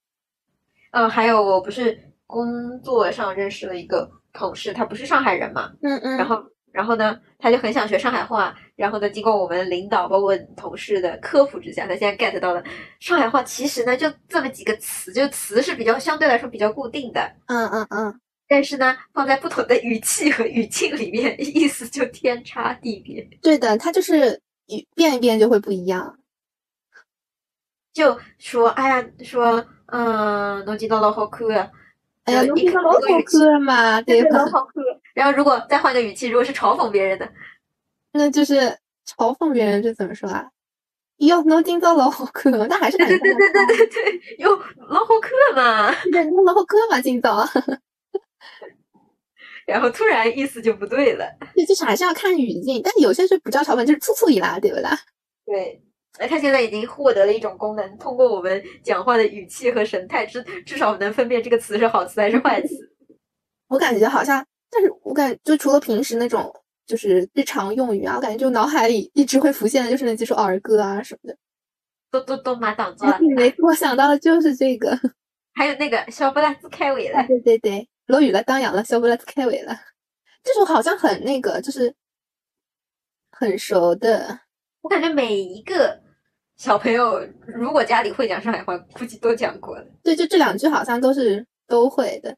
[0.91, 6.43] 嗯，还有我不是工作上认识了一个同事，他不是上海人嘛，嗯嗯，然后
[6.73, 12.63] 然后呢，他就很想学上海话，然后呢，经过我们领导包括同事的科普之下，他现在 get 到了
[12.99, 23.21] 上海话其实呢就这么几个词，就词是比较相对来说比较固定的，嗯嗯嗯，但是呢，放在不同的语气和语境里面，意思就天差地别。
[23.43, 26.17] 对的，它就是语变一变就会不一样。
[27.93, 31.69] 就说，哎呀，说，嗯，侬今朝老好看啊，
[32.25, 34.45] 哎呀，侬今朝老好看嘛，对吧？
[34.51, 34.75] 好看。
[35.13, 37.29] 然后如果再换个语气，如果是嘲讽别人的，
[38.13, 38.59] 那就是
[39.05, 40.49] 嘲讽别人，这怎么说啊？
[41.17, 44.49] 哟，侬今朝老好看，那还是对对对对对对对，哟，
[44.89, 47.45] 老好看嘛，对，侬老好看嘛，今朝。
[49.65, 54.97] 然后突然意思就不对了，对，就是还是要看语境，但有些是不叫嘲讽，就是粗粗一拉，对不啦？
[55.45, 55.81] 对。
[56.19, 62.67] 哎，他现在已经获得了一种功能，通过我们讲话的语气和神态，至至少能分辨这个词是好词还是坏词。
[63.67, 66.53] 我感觉好像，但是我感就除了平时那种
[66.85, 71.37] 就是日常用语啊，我感觉就脑海里一直会浮现的就是那几首儿歌啊什么的。
[72.11, 73.17] 都都都马挡住了。
[73.35, 74.95] 没我想到的就是这个。
[75.55, 77.25] 还有那个小不拉子开尾了。
[77.27, 79.75] 对对对，落雨了，当阳了，小不拉子开尾了。
[80.43, 81.95] 这首好像很那个，就是
[83.31, 84.41] 很熟的。
[84.81, 86.02] 我感觉每一个
[86.55, 89.85] 小朋友，如果家里会讲上海话，估计都讲过了。
[90.03, 92.37] 对，就这两句好像都是都会的。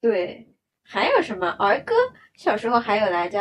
[0.00, 0.48] 对，
[0.82, 1.94] 还有什么儿歌？
[2.36, 3.38] 小时候还有来着，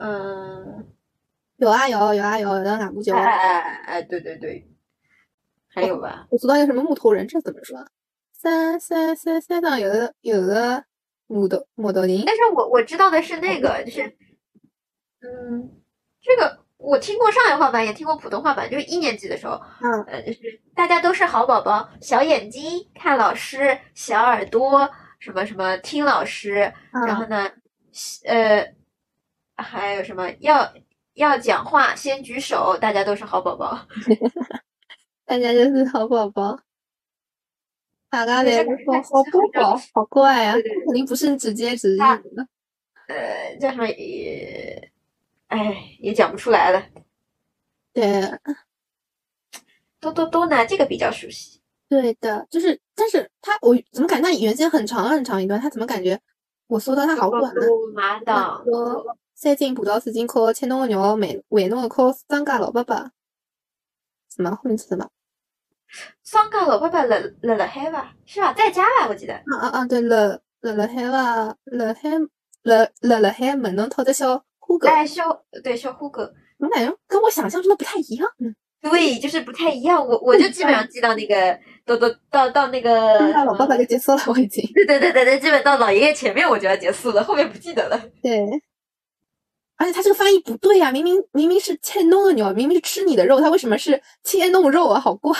[0.00, 0.84] 嗯，
[1.56, 3.14] 有啊有有啊有，有哪部叫？
[3.16, 4.68] 哎哎哎，对对对，
[5.68, 6.26] 还有吧？
[6.30, 7.78] 我知道一个什么木头人，这怎么说？
[8.32, 10.84] 山山山山上有个有个
[11.28, 12.22] 木头木头人。
[12.26, 14.16] 但是我我知道的是那个，就是，
[15.20, 15.80] 嗯，
[16.20, 16.65] 这个。
[16.78, 26.72] 我听过上海话版，也听过普通话版，就是一年级的时候，嗯，呃，就是大家都是好宝宝，小眼睛看老师，小耳朵什么什么听老师，
[27.06, 27.50] 然后呢，
[28.26, 28.74] 呃，
[29.56, 30.70] 还有什么要
[31.14, 33.86] 要讲话先举手，大家都是好宝宝，
[35.24, 36.58] 大家都是好宝宝，
[38.10, 42.46] 大家连说好宝宝，好怪啊，肯定不是直接直译的，
[43.08, 44.92] 呃，叫什么也。
[45.48, 46.82] 哎，也讲不出来了。
[47.92, 48.38] 对，
[50.00, 51.60] 都都都呢，这个比较熟悉。
[51.88, 56.20] 对的，就是，但是他我怎么感觉他原先很长很长一段，他怎么感觉
[56.66, 57.60] 我搜到他好短呢？
[57.94, 63.12] 马党说三斤葡萄四斤烤，切侬个肉，喂喂侬个烤张家老伯伯。
[64.34, 65.08] 什么后面是什么？
[66.24, 68.14] 张家老伯伯了了了海吧？
[68.24, 68.52] 是吧？
[68.52, 69.08] 在家吧？
[69.08, 69.34] 我记得。
[69.34, 69.84] 啊啊啊！
[69.86, 71.56] 对了了了海吧？
[71.64, 72.10] 了海
[72.62, 74.44] 了了了海门侬讨只小。
[74.66, 75.24] 虎狗，哎，小
[75.62, 76.22] 对小虎狗，
[76.58, 78.28] 我感觉跟我想象中的不太一样。
[78.80, 80.06] 对，就是不太一样。
[80.06, 84.64] 我我就基本上记到那个，到到到到那个， 老爸爸就结束了，我已经。
[84.74, 88.00] 对对对对对，基本到老爷爷前面我就要结束了，后面不记得了。
[88.22, 88.46] 对，
[89.76, 95.00] 而且他这个翻译不对呀，明明明明是切弄的牛，明明是吃你的肉，他为什么是切弄肉啊？
[95.00, 95.32] 好怪，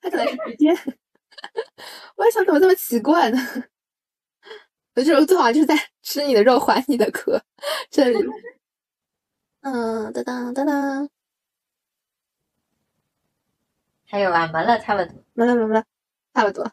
[0.00, 0.70] 他可能是直接。
[2.16, 3.38] 我还想怎么这么奇怪呢？
[4.94, 7.42] 我就是最好就是在吃你的肉，还你的壳，
[7.90, 8.18] 这里。
[9.62, 11.08] 嗯，哒哒哒哒。
[14.06, 15.84] 还有啊，没了，差不多，没了没了，
[16.34, 16.70] 差不多。